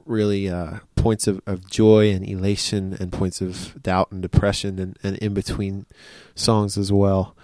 really 0.05 0.49
uh, 0.49 0.79
points 0.95 1.27
of, 1.27 1.41
of 1.45 1.69
joy 1.69 2.11
and 2.11 2.27
elation, 2.27 2.95
and 2.99 3.11
points 3.11 3.41
of 3.41 3.81
doubt 3.81 4.11
and 4.11 4.21
depression, 4.21 4.79
and, 4.79 4.97
and 5.03 5.17
in 5.17 5.33
between 5.33 5.85
songs 6.35 6.77
as 6.77 6.91
well. 6.91 7.35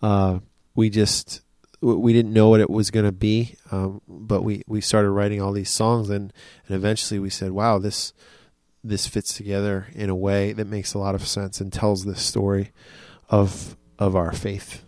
Uh, 0.00 0.38
we 0.76 0.88
just 0.88 1.42
we 1.80 2.12
didn't 2.12 2.32
know 2.32 2.48
what 2.48 2.60
it 2.60 2.70
was 2.70 2.90
going 2.90 3.06
to 3.06 3.12
be, 3.12 3.54
um, 3.70 4.00
but 4.08 4.42
we, 4.42 4.62
we 4.66 4.80
started 4.80 5.10
writing 5.10 5.40
all 5.40 5.52
these 5.52 5.70
songs, 5.70 6.10
and, 6.10 6.32
and 6.66 6.76
eventually 6.76 7.20
we 7.20 7.30
said, 7.30 7.52
"Wow, 7.52 7.78
this 7.78 8.12
this 8.82 9.06
fits 9.06 9.34
together 9.34 9.88
in 9.94 10.08
a 10.08 10.14
way 10.14 10.52
that 10.52 10.66
makes 10.66 10.94
a 10.94 10.98
lot 10.98 11.14
of 11.14 11.26
sense 11.26 11.60
and 11.60 11.72
tells 11.72 12.04
this 12.04 12.22
story 12.22 12.72
of 13.28 13.76
of 13.98 14.16
our 14.16 14.32
faith." 14.32 14.84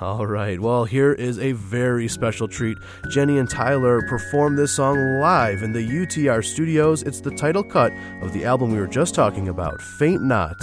All 0.00 0.26
right, 0.26 0.60
well, 0.60 0.84
here 0.84 1.12
is 1.12 1.38
a 1.38 1.52
very 1.52 2.08
special 2.08 2.48
treat. 2.48 2.76
Jenny 3.10 3.38
and 3.38 3.48
Tyler 3.48 4.02
perform 4.08 4.56
this 4.56 4.72
song 4.72 4.98
live 5.20 5.62
in 5.62 5.72
the 5.72 5.86
UTR 5.86 6.44
studios. 6.44 7.02
It's 7.04 7.20
the 7.20 7.30
title 7.30 7.62
cut 7.62 7.92
of 8.20 8.32
the 8.32 8.44
album 8.44 8.72
we 8.72 8.80
were 8.80 8.88
just 8.88 9.14
talking 9.14 9.48
about, 9.48 9.80
Faint 9.80 10.20
Not. 10.20 10.56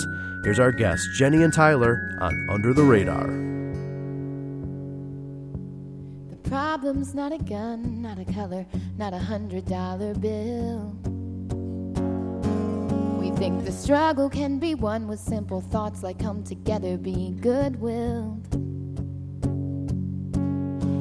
Here's 0.44 0.60
our 0.60 0.74
guests, 0.74 1.08
Jenny 1.18 1.44
and 1.44 1.54
Tyler, 1.54 2.18
on 2.20 2.50
Under 2.50 2.74
the 2.74 2.84
Radar. 2.84 3.61
Problem's 6.52 7.16
not 7.16 7.32
a 7.32 7.38
gun, 7.38 8.02
not 8.02 8.20
a 8.20 8.26
color, 8.26 8.66
not 8.98 9.14
a 9.14 9.18
hundred 9.18 9.66
dollar 9.68 10.14
bill. 10.14 10.94
We 13.18 13.32
think 13.38 13.64
the 13.64 13.72
struggle 13.72 14.30
can 14.30 14.60
be 14.60 14.76
won 14.76 15.08
with 15.08 15.22
simple 15.22 15.62
thoughts 15.62 16.04
like 16.04 16.20
come 16.20 16.44
together, 16.44 16.98
be 16.98 17.38
goodwill. 17.40 18.42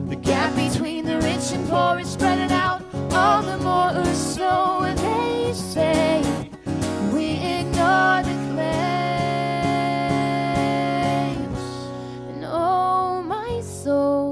The 0.08 0.20
gap 0.22 0.54
between 0.54 1.04
the 1.04 1.16
rich 1.16 1.50
and 1.50 1.68
poor 1.68 1.98
is 1.98 2.10
spreading 2.10 2.52
out 2.52 2.84
all 3.10 3.42
the 3.42 3.58
more 3.58 4.04
so 4.14 4.82
they 4.98 5.52
say 5.52 6.22
we 7.12 7.32
ignore 7.58 8.22
the 8.22 8.36
claims 8.52 9.18
and 12.28 12.44
oh 12.46 13.20
my 13.26 13.60
soul 13.62 14.29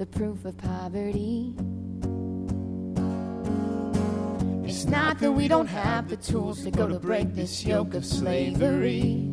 the 0.00 0.06
proof 0.06 0.46
of 0.46 0.56
poverty. 0.56 1.54
It's 4.64 4.86
not 4.86 5.18
that 5.18 5.30
we 5.30 5.46
don't 5.46 5.66
have 5.66 6.08
the 6.08 6.16
tools 6.16 6.64
to 6.64 6.70
go 6.70 6.88
to 6.88 6.98
break 6.98 7.34
this 7.34 7.66
yoke 7.66 7.92
of 7.92 8.06
slavery. 8.06 9.28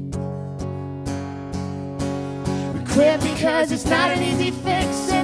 We 2.73 2.85
quit 2.91 3.21
because 3.21 3.71
it's 3.71 3.85
not 3.85 4.11
an 4.11 4.21
easy 4.21 4.51
fix 4.51 5.16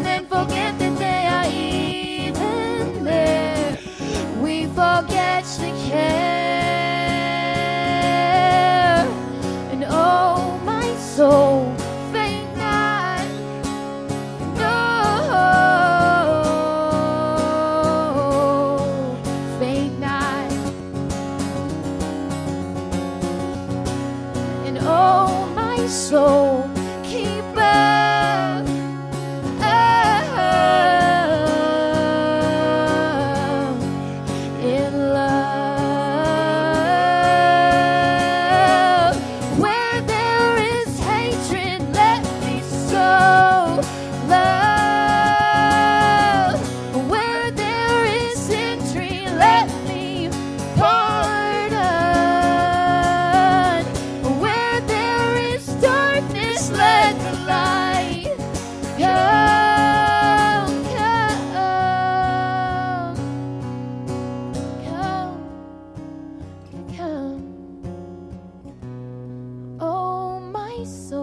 Oh, 70.86 71.23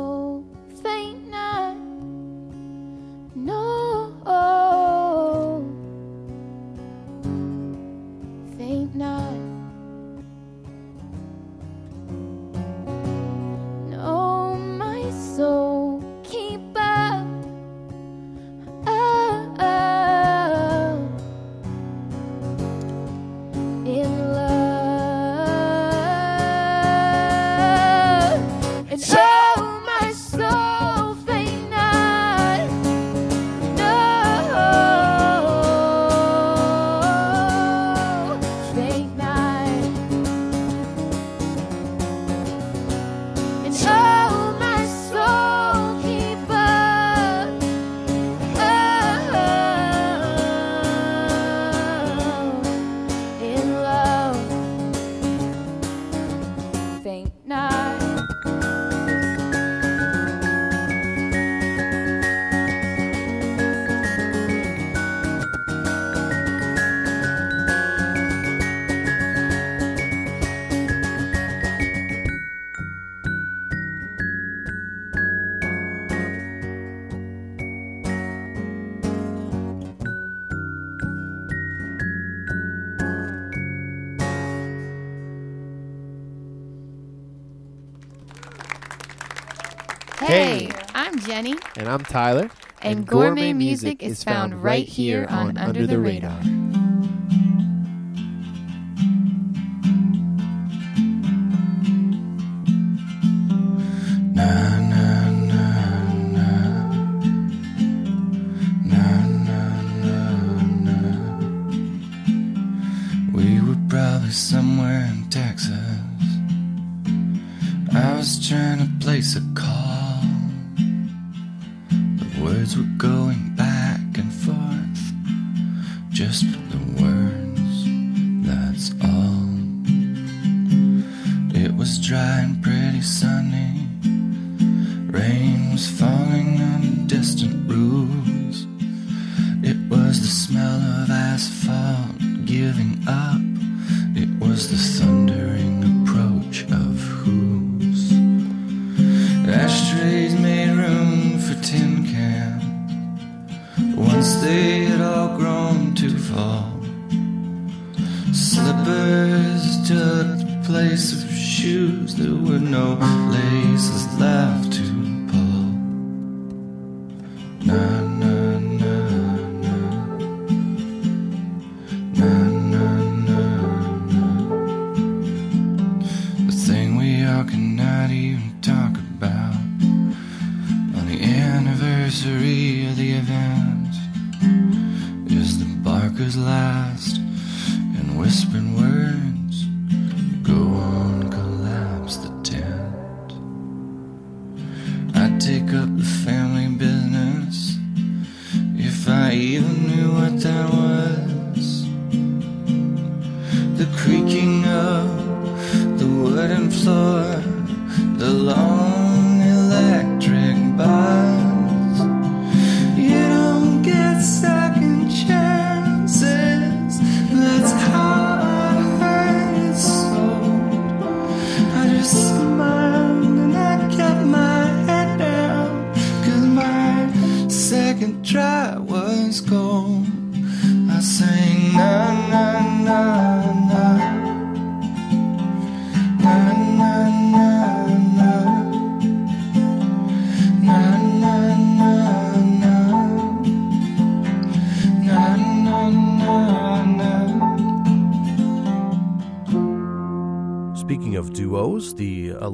Jenny, 91.31 91.55
And 91.76 91.87
I'm 91.87 92.01
Tyler. 92.01 92.51
and, 92.83 93.07
gourmet, 93.07 93.53
music 93.53 94.03
is 94.03 94.24
found 94.24 94.64
right 94.64 94.85
here 94.85 95.28
on 95.31 95.57
Under 95.57 95.87
the 95.87 96.01
Radar. 96.01 96.41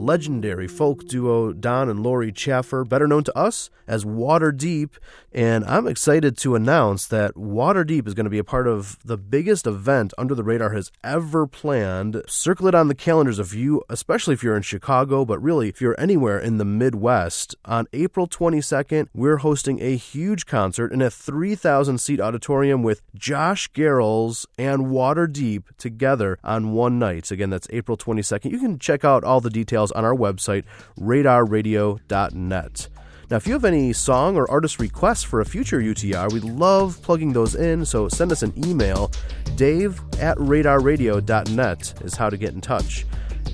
Legendary 0.06 0.68
folk 0.68 1.04
duo 1.08 1.52
Don 1.52 1.88
and 1.88 1.98
Lori 1.98 2.30
Chaffer, 2.30 2.84
better 2.84 3.08
known 3.08 3.24
to 3.24 3.36
us 3.36 3.70
as 3.88 4.04
Waterdeep, 4.04 4.90
and 5.36 5.66
I'm 5.66 5.86
excited 5.86 6.38
to 6.38 6.54
announce 6.54 7.06
that 7.08 7.34
Waterdeep 7.34 8.08
is 8.08 8.14
going 8.14 8.24
to 8.24 8.30
be 8.30 8.38
a 8.38 8.44
part 8.44 8.66
of 8.66 8.98
the 9.04 9.18
biggest 9.18 9.66
event 9.66 10.14
Under 10.16 10.34
the 10.34 10.42
Radar 10.42 10.70
has 10.70 10.90
ever 11.04 11.46
planned. 11.46 12.22
Circle 12.26 12.68
it 12.68 12.74
on 12.74 12.88
the 12.88 12.94
calendars 12.94 13.38
if 13.38 13.52
you, 13.52 13.82
especially 13.90 14.32
if 14.32 14.42
you're 14.42 14.56
in 14.56 14.62
Chicago, 14.62 15.26
but 15.26 15.42
really 15.42 15.68
if 15.68 15.78
you're 15.78 16.00
anywhere 16.00 16.38
in 16.38 16.56
the 16.56 16.64
Midwest. 16.64 17.54
On 17.66 17.86
April 17.92 18.26
22nd, 18.26 19.08
we're 19.12 19.36
hosting 19.36 19.78
a 19.82 19.96
huge 19.96 20.46
concert 20.46 20.90
in 20.90 21.02
a 21.02 21.10
3,000 21.10 21.98
seat 21.98 22.18
auditorium 22.18 22.82
with 22.82 23.02
Josh 23.14 23.70
Garrels 23.72 24.46
and 24.56 24.86
Waterdeep 24.86 25.64
together 25.76 26.38
on 26.42 26.72
one 26.72 26.98
night. 26.98 27.30
Again, 27.30 27.50
that's 27.50 27.68
April 27.68 27.98
22nd. 27.98 28.50
You 28.50 28.58
can 28.58 28.78
check 28.78 29.04
out 29.04 29.22
all 29.22 29.42
the 29.42 29.50
details 29.50 29.92
on 29.92 30.02
our 30.02 30.14
website, 30.14 30.64
radarradio.net. 30.98 32.88
Now, 33.28 33.38
if 33.38 33.46
you 33.46 33.54
have 33.54 33.64
any 33.64 33.92
song 33.92 34.36
or 34.36 34.48
artist 34.48 34.78
requests 34.78 35.24
for 35.24 35.40
a 35.40 35.44
future 35.44 35.80
UTR, 35.80 36.32
we 36.32 36.38
love 36.38 37.02
plugging 37.02 37.32
those 37.32 37.56
in, 37.56 37.84
so 37.84 38.08
send 38.08 38.30
us 38.30 38.44
an 38.44 38.52
email. 38.64 39.10
Dave 39.56 40.00
at 40.20 40.38
radarradio.net 40.38 42.02
is 42.04 42.14
how 42.14 42.30
to 42.30 42.36
get 42.36 42.54
in 42.54 42.60
touch. 42.60 43.04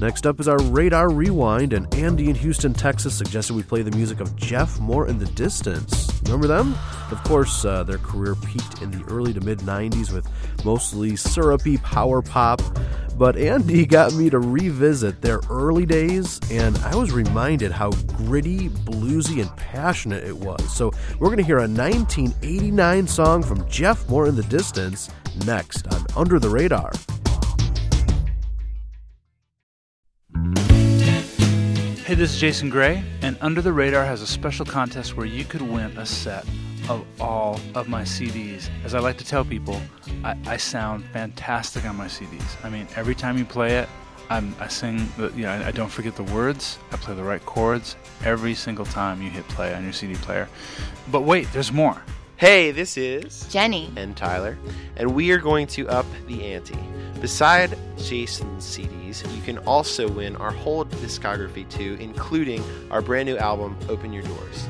Next 0.03 0.27
up 0.27 0.41
is 0.41 0.49
our 0.49 0.61
Radar 0.61 1.13
Rewind, 1.13 1.73
and 1.73 1.95
Andy 1.95 2.29
in 2.29 2.35
Houston, 2.35 2.75
Texas 2.75 3.17
suggested 3.17 3.55
we 3.55 3.63
play 3.63 3.83
the 3.83 3.97
music 3.97 4.19
of 4.19 4.35
Jeff 4.35 4.81
Moore 4.81 5.07
and 5.07 5.21
the 5.21 5.31
Distance. 5.35 6.11
Remember 6.25 6.49
them? 6.49 6.75
Of 7.13 7.23
course, 7.23 7.65
uh, 7.65 7.85
their 7.85 7.99
career 7.99 8.35
peaked 8.35 8.83
in 8.83 8.91
the 8.91 9.05
early 9.05 9.33
to 9.33 9.41
mid 9.41 9.61
90s 9.61 10.13
with 10.13 10.27
mostly 10.65 11.15
syrupy 11.15 11.77
power 11.79 12.21
pop. 12.21 12.61
But 13.17 13.37
Andy 13.37 13.87
got 13.99 14.13
me 14.15 14.29
to 14.31 14.41
revisit 14.41 15.23
their 15.23 15.39
early 15.49 15.87
days, 15.87 16.41
and 16.51 16.77
I 16.79 16.97
was 16.97 17.13
reminded 17.13 17.71
how 17.71 17.93
gritty, 18.17 18.71
bluesy, 18.71 19.41
and 19.41 19.57
passionate 19.57 20.25
it 20.25 20.37
was. 20.37 20.69
So, 20.77 20.91
we're 21.21 21.29
going 21.29 21.39
to 21.39 21.45
hear 21.45 21.59
a 21.59 21.69
1989 21.69 23.07
song 23.07 23.45
from 23.45 23.69
Jeff 23.69 24.09
Moore 24.09 24.27
and 24.27 24.37
the 24.37 24.43
Distance 24.43 25.11
next 25.47 25.87
on 25.95 26.05
Under 26.17 26.41
the 26.41 26.49
Radar. 26.49 26.91
Hey, 32.13 32.17
this 32.17 32.35
is 32.35 32.39
Jason 32.39 32.69
Gray, 32.69 33.03
and 33.23 33.39
Under 33.41 33.63
the 33.63 33.73
Radar 33.73 34.05
has 34.05 34.21
a 34.21 34.27
special 34.27 34.67
contest 34.67 35.17
where 35.17 35.25
you 35.25 35.47
could 35.47 35.63
win 35.63 35.97
a 35.97 36.05
set 36.05 36.45
of 36.91 37.07
all 37.19 37.59
of 37.75 37.89
my 37.89 38.03
CDs. 38.03 38.69
As 38.85 38.95
I 38.95 38.99
like 38.99 39.17
to 39.17 39.25
tell 39.25 39.47
people, 39.47 39.81
I, 40.23 40.37
I 40.45 40.59
sound 40.59 41.07
fantastic 41.07 41.87
on 41.87 41.97
my 41.97 42.09
CDs. 42.09 42.63
I 42.63 42.69
mean, 42.69 42.87
every 42.97 43.15
time 43.15 43.39
you 43.39 43.47
play 43.47 43.79
it, 43.79 43.89
I'm, 44.29 44.55
I 44.61 44.69
sing, 44.69 45.09
the, 45.17 45.31
you 45.31 45.45
know, 45.45 45.53
I, 45.53 45.69
I 45.69 45.71
don't 45.71 45.89
forget 45.89 46.15
the 46.15 46.25
words, 46.25 46.79
I 46.91 46.97
play 46.97 47.15
the 47.15 47.25
right 47.25 47.43
chords 47.47 47.97
every 48.27 48.55
single 48.55 48.85
time 48.85 49.23
you 49.23 49.31
hit 49.31 49.49
play 49.49 49.75
on 49.75 49.83
your 49.83 49.95
CD 49.95 50.13
player. 50.17 50.51
But 51.11 51.23
wait, 51.23 51.51
there's 51.55 51.73
more. 51.73 52.03
Hey, 52.43 52.73
this 52.73 52.97
is 52.97 53.47
Jenny. 53.51 53.93
and 53.95 54.17
Tyler, 54.17 54.59
and 54.97 55.15
we 55.15 55.31
are 55.31 55.39
going 55.39 55.69
to 55.69 55.89
up 55.89 56.07
the 56.27 56.45
ante. 56.45 56.77
Beside 57.21 57.79
Jason's 57.97 58.65
CDs, 58.65 59.25
you 59.37 59.43
can 59.43 59.59
also 59.59 60.09
win 60.09 60.35
our 60.35 60.51
whole 60.51 60.85
discography 60.85 61.71
too, 61.71 61.97
including 62.01 62.65
our 62.91 63.01
brand 63.01 63.29
new 63.29 63.37
album, 63.37 63.77
Open 63.89 64.13
Your 64.13 64.25
Doors. 64.25 64.67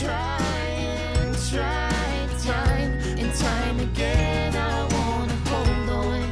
Try 0.00 0.40
and 0.40 1.36
try 1.36 2.28
time 2.42 2.94
and 3.16 3.32
time 3.32 3.78
again. 3.78 4.56
I 4.56 4.82
wanna 4.92 5.36
hold 5.46 5.90
on. 5.90 6.22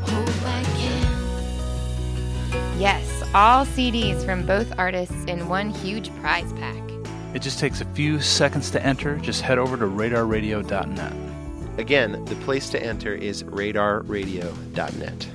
Hope 0.00 0.46
I 0.46 0.64
can. 0.78 2.80
Yes, 2.80 3.22
all 3.34 3.66
CDs 3.66 4.24
from 4.24 4.46
both 4.46 4.72
artists 4.78 5.24
in 5.26 5.46
one 5.46 5.68
huge 5.68 6.10
prize 6.22 6.50
pack. 6.54 6.81
It 7.34 7.40
just 7.42 7.58
takes 7.58 7.80
a 7.80 7.86
few 7.86 8.20
seconds 8.20 8.70
to 8.72 8.84
enter. 8.84 9.16
Just 9.16 9.42
head 9.42 9.58
over 9.58 9.76
to 9.76 9.86
radarradio.net. 9.86 11.12
Again, 11.78 12.24
the 12.26 12.34
place 12.36 12.68
to 12.70 12.82
enter 12.82 13.14
is 13.14 13.42
radarradio.net. 13.44 15.28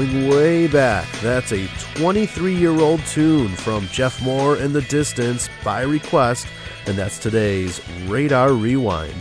Going 0.00 0.30
way 0.30 0.66
back, 0.66 1.06
that's 1.20 1.52
a 1.52 1.66
23 1.96 2.54
year 2.54 2.80
old 2.80 3.04
tune 3.04 3.50
from 3.50 3.86
Jeff 3.88 4.22
Moore 4.22 4.56
and 4.56 4.74
the 4.74 4.80
Distance 4.80 5.50
by 5.62 5.82
request, 5.82 6.46
and 6.86 6.96
that's 6.96 7.18
today's 7.18 7.82
Radar 8.06 8.54
Rewind. 8.54 9.20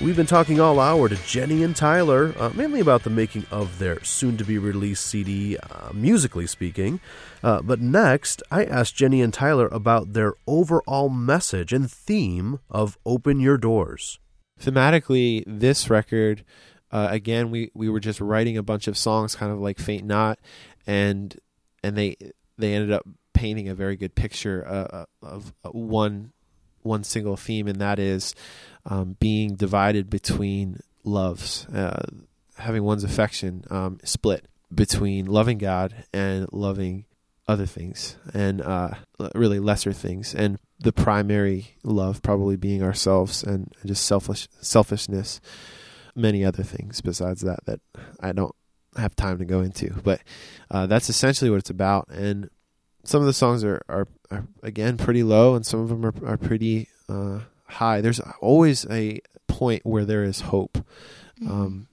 We've 0.00 0.14
been 0.14 0.26
talking 0.26 0.60
all 0.60 0.78
hour 0.78 1.08
to 1.08 1.16
Jenny 1.26 1.64
and 1.64 1.74
Tyler, 1.74 2.36
uh, 2.38 2.50
mainly 2.54 2.78
about 2.78 3.02
the 3.02 3.10
making 3.10 3.46
of 3.50 3.80
their 3.80 4.00
soon 4.04 4.36
to 4.36 4.44
be 4.44 4.58
released 4.58 5.04
CD, 5.06 5.58
uh, 5.58 5.90
musically 5.92 6.46
speaking. 6.46 7.00
Uh, 7.42 7.60
but 7.60 7.80
next, 7.80 8.44
I 8.48 8.64
asked 8.64 8.94
Jenny 8.94 9.22
and 9.22 9.34
Tyler 9.34 9.66
about 9.72 10.12
their 10.12 10.34
overall 10.46 11.08
message 11.08 11.72
and 11.72 11.90
theme 11.90 12.60
of 12.70 12.96
Open 13.04 13.40
Your 13.40 13.58
Doors. 13.58 14.20
thematically 14.60 15.42
this 15.48 15.90
record 15.90 16.44
uh, 16.92 17.08
again 17.10 17.50
we 17.50 17.70
we 17.74 17.88
were 17.88 18.00
just 18.00 18.20
writing 18.20 18.56
a 18.56 18.62
bunch 18.62 18.86
of 18.86 18.96
songs 18.96 19.34
kind 19.34 19.52
of 19.52 19.58
like 19.58 19.78
faint 19.78 20.04
not 20.04 20.38
and 20.86 21.38
and 21.82 21.96
they 21.96 22.16
they 22.58 22.74
ended 22.74 22.92
up 22.92 23.06
painting 23.32 23.68
a 23.68 23.74
very 23.74 23.96
good 23.96 24.14
picture 24.14 24.66
uh, 24.66 25.04
of 25.22 25.52
uh, 25.64 25.70
one 25.70 26.32
one 26.82 27.04
single 27.04 27.36
theme 27.36 27.66
and 27.66 27.80
that 27.80 27.98
is 27.98 28.34
um, 28.86 29.16
being 29.20 29.54
divided 29.54 30.10
between 30.10 30.80
loves 31.04 31.66
uh, 31.68 32.06
having 32.58 32.82
one's 32.82 33.04
affection 33.04 33.64
um, 33.70 33.98
split 34.04 34.46
between 34.74 35.26
loving 35.26 35.58
God 35.58 36.04
and 36.12 36.48
loving 36.52 37.04
other 37.48 37.66
things 37.66 38.16
and 38.32 38.60
uh, 38.60 38.90
really 39.34 39.58
lesser 39.58 39.92
things 39.92 40.34
and 40.34 40.58
the 40.78 40.92
primary 40.92 41.76
love 41.82 42.22
probably 42.22 42.56
being 42.56 42.82
ourselves 42.82 43.42
and 43.42 43.74
just 43.84 44.04
selfish 44.04 44.48
selfishness 44.60 45.40
many 46.14 46.44
other 46.44 46.62
things 46.62 47.00
besides 47.00 47.40
that 47.42 47.64
that 47.66 47.80
I 48.20 48.32
don't 48.32 48.54
have 48.96 49.16
time 49.16 49.38
to 49.38 49.44
go 49.44 49.60
into. 49.60 49.90
But 50.02 50.20
uh, 50.70 50.86
that's 50.86 51.08
essentially 51.08 51.50
what 51.50 51.58
it's 51.58 51.70
about. 51.70 52.08
And 52.08 52.50
some 53.04 53.20
of 53.20 53.26
the 53.26 53.32
songs 53.32 53.64
are, 53.64 53.82
are, 53.88 54.06
are 54.30 54.46
again 54.62 54.96
pretty 54.96 55.22
low 55.22 55.54
and 55.54 55.66
some 55.66 55.80
of 55.80 55.88
them 55.88 56.04
are, 56.04 56.14
are 56.24 56.36
pretty 56.36 56.88
uh, 57.08 57.40
high. 57.66 58.00
There's 58.00 58.20
always 58.40 58.86
a 58.90 59.20
point 59.48 59.84
where 59.84 60.04
there 60.04 60.24
is 60.24 60.40
hope 60.40 60.78
um, 61.46 61.88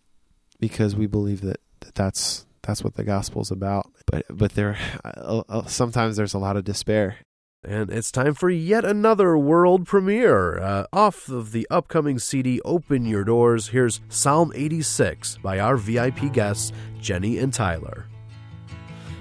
because 0.59 0.95
we 0.95 1.07
believe 1.07 1.41
that, 1.41 1.59
that 1.81 1.95
that's 1.95 2.45
that's 2.61 2.83
what 2.83 2.95
the 2.95 3.03
gospel's 3.03 3.51
about. 3.51 3.91
But 4.05 4.25
but 4.29 4.53
there 4.53 4.77
uh, 5.03 5.43
uh, 5.49 5.65
sometimes 5.65 6.17
there's 6.17 6.33
a 6.33 6.39
lot 6.39 6.57
of 6.57 6.63
despair 6.63 7.17
And 7.63 7.89
it's 7.89 8.09
time 8.09 8.35
for 8.35 8.49
yet 8.49 8.85
another 8.85 9.37
world 9.37 9.85
premiere. 9.85 10.57
Uh, 10.59 10.85
off 10.93 11.27
of 11.27 11.51
the 11.51 11.67
upcoming 11.69 12.17
CD 12.17 12.61
Open 12.63 13.05
Your 13.05 13.25
Doors, 13.25 13.67
here's 13.67 13.99
Psalm 14.07 14.53
86 14.55 15.39
by 15.43 15.59
our 15.59 15.75
VIP 15.75 16.31
guests, 16.31 16.71
Jenny 17.01 17.37
and 17.37 17.53
Tyler. 17.53 18.05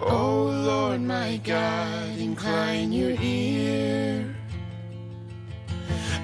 Oh 0.00 0.44
Lord 0.44 1.00
my 1.00 1.38
God, 1.38 2.16
incline 2.16 2.92
your 2.92 3.16
ear 3.20 4.36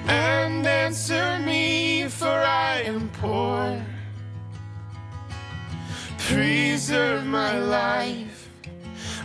and 0.07 0.65
answer 0.65 1.37
me, 1.39 2.07
for 2.07 2.27
I 2.27 2.83
am 2.85 3.09
poor. 3.09 3.83
Preserve 6.17 7.25
my 7.25 7.59
life 7.59 8.45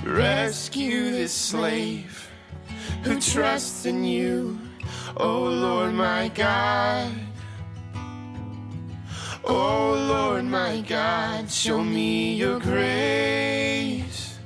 Rescue 0.05 1.11
this 1.11 1.33
slave 1.33 2.20
who 3.03 3.21
trusts 3.21 3.87
in 3.87 4.05
you, 4.05 4.59
oh 5.17 5.43
Lord 5.45 5.95
my 5.95 6.29
God. 6.29 7.13
Oh 9.45 9.95
Lord 10.09 10.45
my 10.45 10.81
God, 10.83 11.51
show 11.51 11.83
me 11.83 12.35
your 12.35 12.61
grace. 12.61 14.39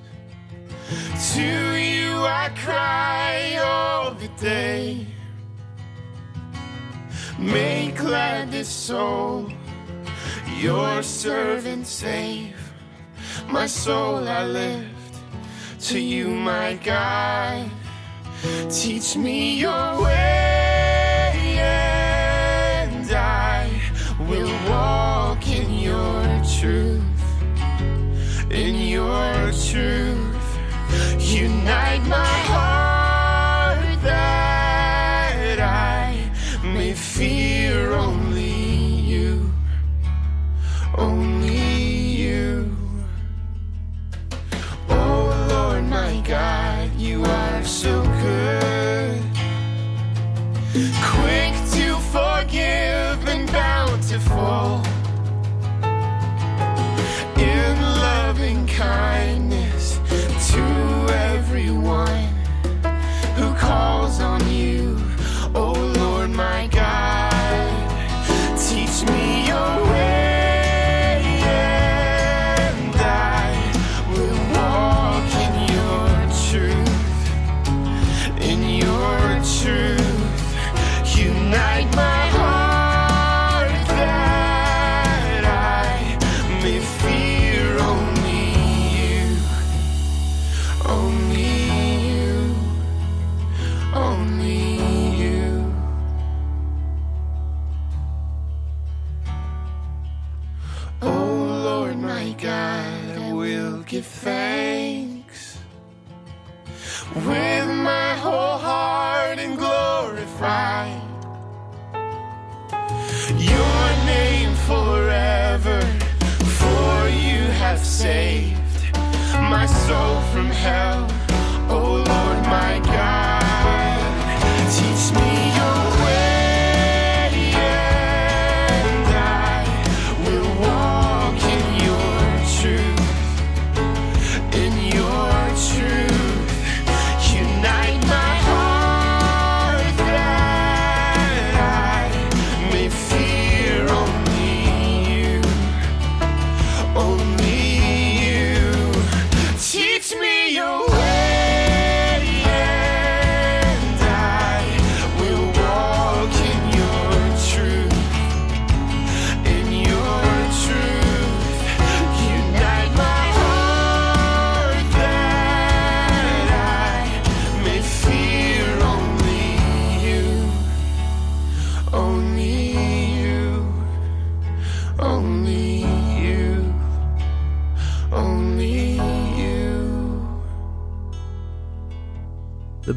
To 1.34 1.76
you 1.76 2.12
I 2.24 2.50
cry 2.56 3.58
all 3.62 4.12
the 4.14 4.28
day. 4.40 5.06
Make 7.38 7.96
glad 7.96 8.52
this 8.52 8.68
soul, 8.68 9.50
your 10.58 11.02
servant 11.02 11.86
save. 11.86 12.56
My 13.48 13.66
soul 13.66 14.26
I 14.28 14.44
lift 14.46 15.14
to 15.88 15.98
you, 15.98 16.28
my 16.28 16.74
God. 16.74 17.70
Teach 18.68 19.16
me 19.16 19.58
your 19.60 20.02
way, 20.02 21.56
and 21.58 23.10
I 23.10 23.70
will 24.28 24.52
walk 24.68 25.46
in 25.48 25.70
your 25.78 26.22
truth. 26.58 27.02
In 28.50 28.74
your 28.96 29.52
truth, 29.70 30.58
unite 31.18 32.04
my 32.06 32.34
heart 32.52 34.02
that 34.02 35.58
I 35.58 36.30
may 36.62 36.92
fear 36.92 37.92
only 37.92 38.52
you, 39.12 39.50
only 40.98 41.56
you. 42.22 42.76
Oh 44.88 45.46
Lord, 45.48 45.84
my 45.84 46.22
God, 46.26 46.73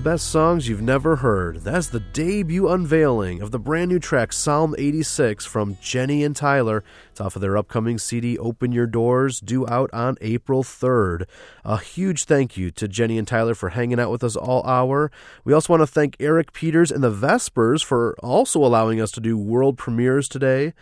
best 0.08 0.30
songs 0.30 0.70
you've 0.70 0.82
never 0.82 1.18
heard. 1.18 1.58
That's 1.58 1.88
the 1.88 2.00
debut 2.00 2.70
unveiling 2.70 3.42
of 3.42 3.52
the 3.52 3.60
brand 3.60 3.90
new 3.90 4.00
track 4.00 4.32
Psalm 4.32 4.74
86 4.78 5.46
from 5.46 5.78
Jenny 5.82 6.24
and 6.24 6.34
Tyler. 6.34 6.82
It's 7.12 7.20
off 7.20 7.36
of 7.36 7.42
their 7.42 7.58
upcoming 7.58 7.98
CD 7.98 8.38
Open 8.38 8.72
Your 8.72 8.88
Doors, 8.88 9.42
due 9.42 9.68
out 9.68 9.90
on 9.92 10.16
April 10.22 10.64
3rd. 10.64 11.26
A 11.66 11.80
huge 11.80 12.24
thank 12.24 12.56
you 12.56 12.72
to 12.72 12.88
Jenny 12.88 13.18
and 13.18 13.28
Tyler 13.28 13.54
for 13.54 13.72
hanging 13.72 14.00
out 14.00 14.10
with 14.10 14.24
us 14.24 14.38
all 14.38 14.66
hour. 14.66 15.12
We 15.44 15.52
also 15.52 15.74
want 15.74 15.82
to 15.82 15.88
thank 15.88 16.16
Eric 16.22 16.54
Peters 16.54 16.90
and 16.90 17.04
the 17.04 17.12
Vespers 17.12 17.82
for 17.82 18.16
also 18.24 18.64
allowing 18.64 19.02
us 19.02 19.12
to 19.12 19.20
do 19.20 19.38
world 19.38 19.78
premieres 19.78 20.30
today. 20.30 20.74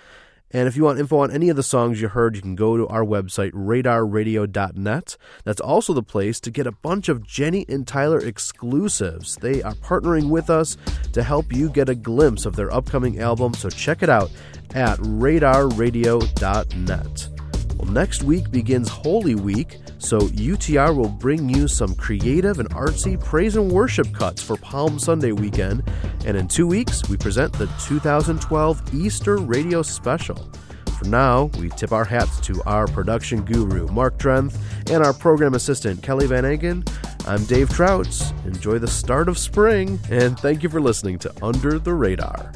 And 0.55 0.67
if 0.69 0.77
you 0.77 0.85
want 0.85 0.99
info 0.99 1.17
on 1.17 1.31
any 1.31 1.49
of 1.49 1.57
the 1.57 1.63
songs 1.63 1.99
you 1.99 2.07
heard, 2.07 2.37
you 2.37 2.41
can 2.41 2.55
go 2.55 2.77
to 2.77 2.87
our 2.87 3.03
website, 3.03 3.51
radarradio.net. 3.51 5.17
That's 5.43 5.59
also 5.59 5.91
the 5.91 6.01
place 6.01 6.39
to 6.39 6.49
get 6.49 6.65
a 6.65 6.71
bunch 6.71 7.09
of 7.09 7.27
Jenny 7.27 7.65
and 7.67 7.85
Tyler 7.85 8.19
exclusives. 8.19 9.35
They 9.35 9.61
are 9.63 9.73
partnering 9.73 10.29
with 10.29 10.49
us 10.49 10.77
to 11.11 11.23
help 11.23 11.51
you 11.51 11.67
get 11.67 11.89
a 11.89 11.93
glimpse 11.93 12.45
of 12.45 12.55
their 12.55 12.73
upcoming 12.73 13.19
album, 13.19 13.53
so 13.53 13.69
check 13.69 14.01
it 14.01 14.07
out 14.07 14.31
at 14.73 14.97
radarradio.net. 14.99 17.27
Well, 17.75 17.91
next 17.91 18.23
week 18.23 18.49
begins 18.49 18.87
Holy 18.87 19.35
Week, 19.35 19.77
so 19.97 20.19
UTR 20.19 20.95
will 20.95 21.09
bring 21.09 21.49
you 21.49 21.67
some 21.67 21.95
creative 21.95 22.59
and 22.59 22.69
artsy 22.71 23.19
praise 23.19 23.55
and 23.55 23.71
worship 23.71 24.13
cuts 24.13 24.41
for 24.41 24.57
Palm 24.57 24.99
Sunday 24.99 25.31
weekend. 25.31 25.83
And 26.25 26.37
in 26.37 26.47
two 26.47 26.67
weeks, 26.67 27.07
we 27.09 27.17
present 27.17 27.53
the 27.53 27.67
2012 27.79 28.93
Easter 28.93 29.37
Radio 29.37 29.81
Special. 29.81 30.51
For 30.99 31.05
now, 31.05 31.45
we 31.59 31.69
tip 31.69 31.91
our 31.91 32.05
hats 32.05 32.39
to 32.41 32.61
our 32.63 32.87
production 32.87 33.43
guru, 33.43 33.87
Mark 33.87 34.17
Drenth, 34.17 34.57
and 34.89 35.03
our 35.03 35.13
program 35.13 35.53
assistant, 35.53 36.01
Kelly 36.01 36.27
Van 36.27 36.45
Agen. 36.45 36.83
I'm 37.27 37.43
Dave 37.45 37.69
Trouts. 37.69 38.31
Enjoy 38.45 38.79
the 38.79 38.87
start 38.87 39.27
of 39.27 39.37
spring, 39.37 39.99
and 40.09 40.39
thank 40.39 40.63
you 40.63 40.69
for 40.69 40.79
listening 40.79 41.19
to 41.19 41.33
Under 41.43 41.79
the 41.79 41.93
Radar. 41.93 42.53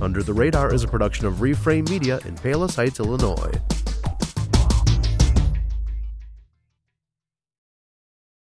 Under 0.00 0.22
the 0.22 0.32
Radar 0.32 0.72
is 0.72 0.84
a 0.84 0.88
production 0.88 1.26
of 1.26 1.34
Reframe 1.34 1.90
Media 1.90 2.20
in 2.24 2.36
Palos 2.36 2.76
Heights, 2.76 3.00
Illinois. 3.00 3.52